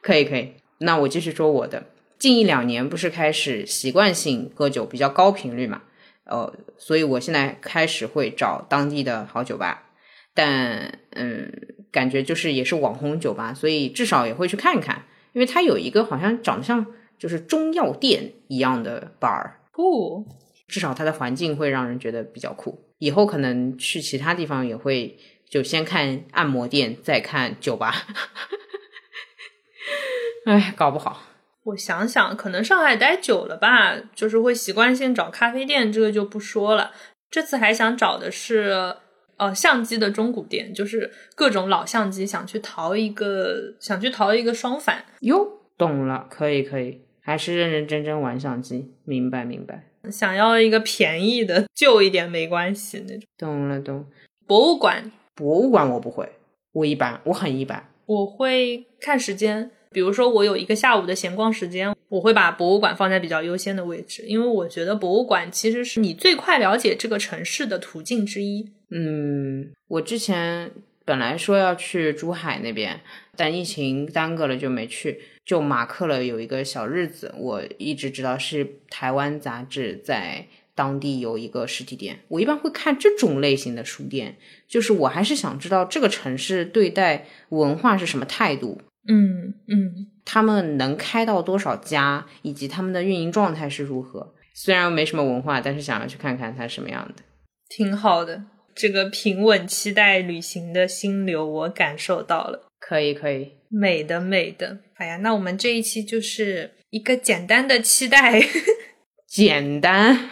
[0.00, 0.54] 可以，可以。
[0.78, 1.84] 那我继续说我的。
[2.18, 5.82] 近一两年不是开始习惯性喝酒比较高频率嘛？
[6.24, 9.90] 呃，所以我现在开始会找当地的好酒吧，
[10.34, 11.52] 但嗯，
[11.92, 15.04] 感觉就是也是网红酒吧，所以至少也会去看看，
[15.34, 16.86] 因为它有一个好像长得像
[17.18, 20.26] 就是中药店一样的 bar，酷。
[20.68, 22.84] 至少它的环境会让人觉得比较酷。
[22.98, 25.16] 以后可能去其他地方也会
[25.48, 27.94] 就先看按摩店，再看酒吧。
[30.46, 31.22] 哎，搞不好。
[31.64, 36.92] 我想想，可能上海待久了吧，就是会习惯性找咖啡店，这个就不说了。
[37.30, 38.94] 这次还想找的是，
[39.36, 45.04] 呃，相机的中古店，就是各种老相机，想去淘一个，想去淘一个双反。
[45.20, 49.82] 哟，懂了，可以可以，还是认认真真玩相机，明白明白。
[50.12, 53.22] 想要一个便宜的，旧一点没关系那种。
[53.36, 54.06] 懂了懂。
[54.46, 56.30] 博物馆，博物馆我不会，
[56.70, 57.88] 我一般，我很一般。
[58.06, 59.72] 我会看时间。
[59.90, 68.70] 比如说，我有一个下午的闲逛时间，我会把博物馆放在比较优先的位置，因为我觉得博物馆其实是你最快了解这个城市的途径之一。
[68.90, 70.70] 嗯，我之前
[71.04, 73.00] 本来说要去珠海那边，
[73.36, 77.34] 但疫情耽搁了就没去，就马克了有一个小日子。
[77.38, 84.36] 我一直知道是台湾杂志在当地有一个实体店，我一般会看这种类型的书店，
[84.68, 88.78] 就是我还是想知道这个城市对待文化是什么态度。
[89.08, 94.34] 嗯嗯，他们能开到多少家，以及他们的运营状态是如何？
[94.52, 97.22] 虽然没什么文化，但是想要去看看它什么样的，
[97.68, 98.42] 挺好的。
[98.74, 102.65] 这个平稳期待旅行的心流，我感受到了。
[102.78, 104.78] 可以可以，美的美的。
[104.94, 108.40] 哎呀，那我们这一期就是一个简单的期待，
[109.26, 110.30] 简单。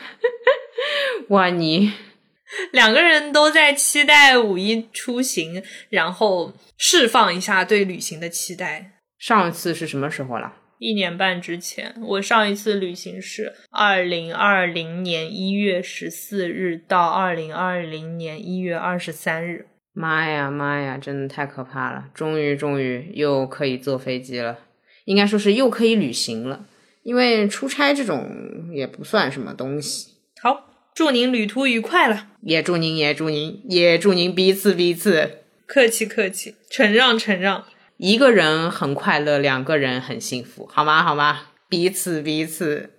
[1.28, 1.92] 哇，你
[2.72, 6.54] 两个人都在期待五一出行，然后。
[6.76, 8.98] 释放一下对旅行的期待。
[9.16, 10.52] 上一次是什么时候了？
[10.80, 11.94] 一年半之前。
[12.02, 19.68] 我上一次旅行是二零二零年一月十四日到二零二零年一月二十三日。
[19.94, 22.04] 妈呀妈呀，真的太可怕了！
[22.12, 24.58] 终于终于又可以坐飞机了，
[25.04, 26.66] 应该说是又可以旅行了。
[27.04, 30.14] 因为出差这种也不算什么东西。
[30.42, 32.26] 好，祝您旅途愉快了。
[32.42, 35.42] 也祝您，也祝您，也祝您彼此彼此。
[35.66, 37.64] 客气客气，承让承让。
[37.96, 41.04] 一个人很快乐，两个人很幸福，好吗？
[41.04, 41.50] 好吗？
[41.68, 42.90] 彼此彼此。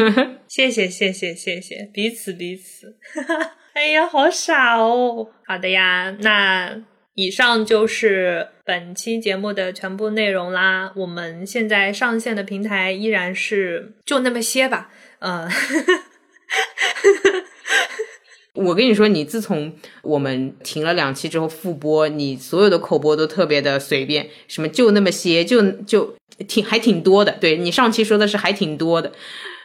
[0.46, 2.96] 谢谢谢谢谢谢，彼此彼此。
[3.74, 5.28] 哎呀，好傻哦。
[5.46, 6.80] 好的呀，那
[7.14, 10.92] 以上就是本期节目的全部内容啦。
[10.94, 14.90] 我们现在上线的平台依然是就那么些吧。
[15.18, 15.50] 嗯。
[18.54, 27.32] 我跟你说，你自从我们停了两期之后复播，你所有的口播都特别的随便，什么就那么些，就就挺还挺多的。
[27.40, 29.12] 对你上期说的是还挺多的，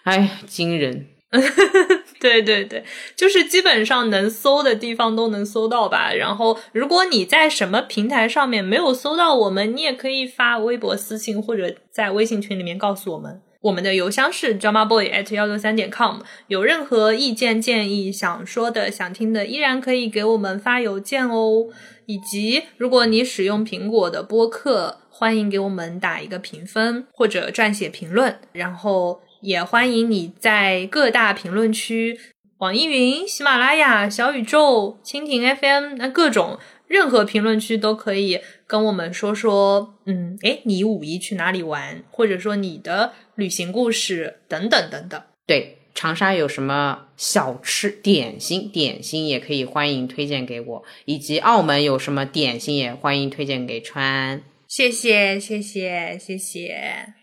[0.06, 1.06] 哎，惊人。
[2.22, 2.84] 对对对，
[3.16, 6.14] 就是基本上能搜的地方都能搜到吧。
[6.14, 13.42] 然后，如果你在什么平台上面没有搜到我们，你也可以发微博私信或者在微信群里面告诉我们。
[13.62, 21.66] 我们的邮箱是 dramaboy at 幺六三点 com，有任何意见建议、想说的、想听的，依然可以给我们发邮件哦。
[22.06, 28.40] 以及，如果你使用苹果的播客，欢迎给我们打一个评分或者撰写评论。
[28.54, 32.20] 然后，也欢迎你在各大评论区，
[32.58, 39.96] 网易云、喜马拉雅、小宇宙、蜻蜓 FM，那各种任何评论区都可以跟我们说说。
[40.06, 42.04] 嗯，诶，你五一去哪里玩？
[42.12, 43.14] 或者说你的。
[43.40, 48.70] 旅行故事等等等等，对长沙有什么小吃点心？
[48.70, 54.42] 点心也可以欢迎推荐给我，以及澳门有什么点心也欢迎推荐给川。
[54.68, 57.14] 谢谢谢谢谢谢，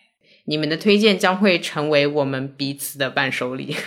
[0.46, 3.76] 你们的推荐将会成为我们彼此的伴手礼。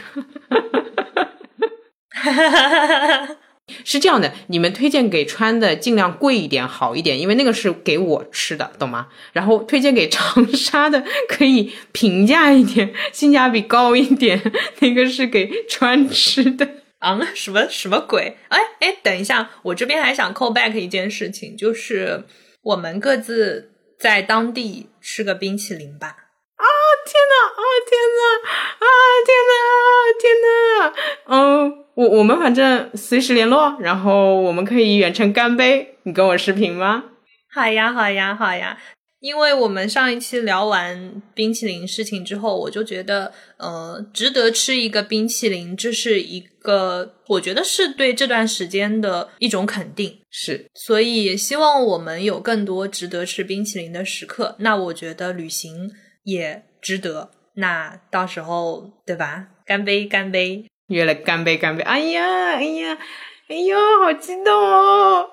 [3.85, 9.07] 是这样的，你们推荐给川的尽量贵一点，好一点，因为那个是给我吃的，懂吗？
[9.31, 14.41] 然后推荐给 长沙的可以平价一点，性价比高一点，
[14.79, 16.67] 那个是给川吃的。
[16.99, 18.37] 啊，什么什么鬼？
[18.49, 22.25] 哎哎，等一下，我这边还想 call back 一件事情，就是
[22.63, 26.28] 我们各自在当地吃个冰淇淋吧。
[26.59, 26.65] 啊
[27.05, 27.35] 天呐！
[27.55, 28.21] 啊天呐！
[28.83, 28.85] 啊
[29.25, 29.53] 天呐！
[30.21, 30.93] 天呐！
[31.27, 31.85] 嗯。
[31.95, 35.97] 我我们反正随时联络，然后我们可以远程干杯。
[36.03, 37.03] 你跟我视频吗？
[37.53, 38.77] 好呀，好呀，好呀。
[39.19, 50.19] 因为我们上一期聊完冰淇淋事情之后，我就觉得，呃，值得吃一个冰淇淋，这是一个我觉得是对这段时间的一种肯定。
[50.31, 54.55] 是，所以希望我们有更多值得吃冰淇淋的时刻。
[54.59, 55.91] 那我觉得旅行
[56.23, 57.31] 也值得。
[57.55, 59.47] 那到时候，对吧？
[59.65, 60.65] 干杯，干杯。
[60.87, 61.83] 约了干杯干杯！
[61.83, 62.23] 哎呀
[62.55, 62.97] 哎呀
[63.47, 65.29] 哎呦，好激动哦！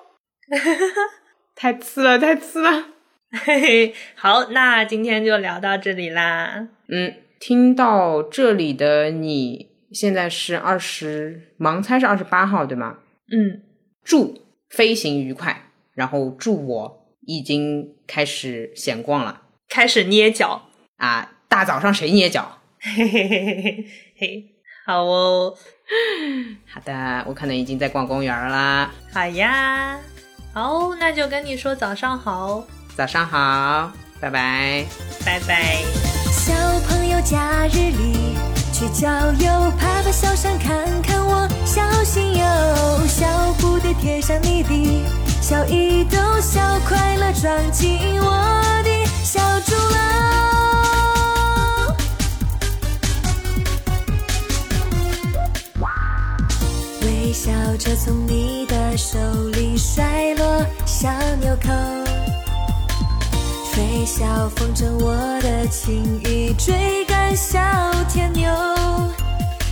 [1.55, 2.89] 太刺了太刺了！
[3.31, 6.67] 嘿嘿，好，那今天就聊到这里啦。
[6.89, 12.99] 嗯，听到这里的你现在是二十，盲猜是二十八号对吗？
[13.31, 13.63] 嗯，
[14.03, 14.39] 祝
[14.69, 20.66] 飞行愉快，然后祝我已经开始闲逛了，开始捏脚
[20.97, 21.29] 啊！
[21.47, 22.59] 大早上谁捏脚？
[22.79, 24.45] 嘿嘿嘿嘿嘿嘿。
[24.85, 25.53] 好哦，
[26.71, 28.91] 好的，我可能已经在逛公园啦。
[29.13, 29.97] 好呀，
[30.53, 32.63] 好，那就跟你说早上好，
[32.95, 34.85] 早上好，拜拜，
[35.25, 35.81] 拜拜。
[36.31, 36.53] 小
[36.87, 38.35] 朋友假日里
[38.71, 42.45] 去郊游，爬爬小山，看看我，小心哟。
[43.07, 43.25] 小
[43.59, 45.03] 蝴蝶贴上你的
[45.41, 48.31] 小衣兜，小快乐装进我
[48.83, 50.56] 的小竹篓。
[57.27, 59.19] 微笑着从你的手
[59.51, 61.09] 里摔落，小
[61.41, 61.69] 纽扣；
[63.69, 67.59] 吹小风筝，我的情意追赶小
[68.07, 68.49] 天牛。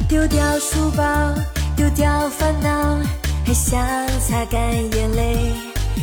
[0.09, 1.33] 丢掉书包，
[1.77, 2.99] 丢掉烦恼，
[3.45, 3.79] 还想
[4.19, 4.59] 擦干
[4.93, 5.53] 眼泪。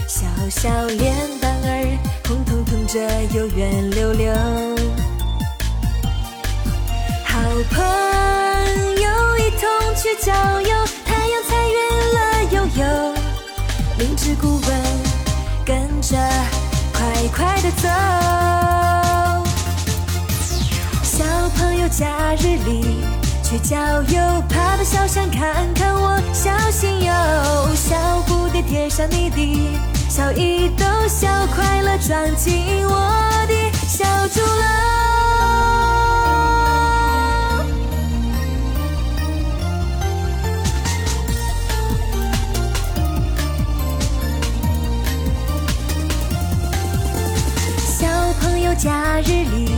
[0.09, 2.99] 小小脸蛋儿红彤彤着，
[3.35, 4.33] 又圆溜溜。
[7.27, 7.39] 好
[7.71, 7.85] 朋
[9.03, 10.73] 友一同去郊游。
[12.53, 13.15] 悠悠，
[13.99, 14.83] 明知故问，
[15.65, 16.19] 跟着
[16.93, 17.03] 快
[17.35, 17.89] 快的走。
[21.03, 21.25] 小
[21.57, 23.03] 朋友假日里
[23.43, 27.13] 去郊游，爬爬小山看看我，小心哟。
[27.75, 27.97] 小
[28.29, 29.79] 蝴蝶贴上你的
[30.11, 35.12] 小衣兜，小快乐装进我的小竹篓。
[48.75, 49.69] 假日里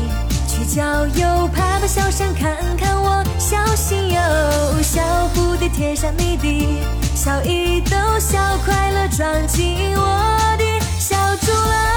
[0.46, 5.02] 去郊游爬爬小山看看我小心哟小
[5.34, 6.78] 蝴蝶贴上你的
[7.14, 11.93] 小一兜小快乐装进我的小竹篮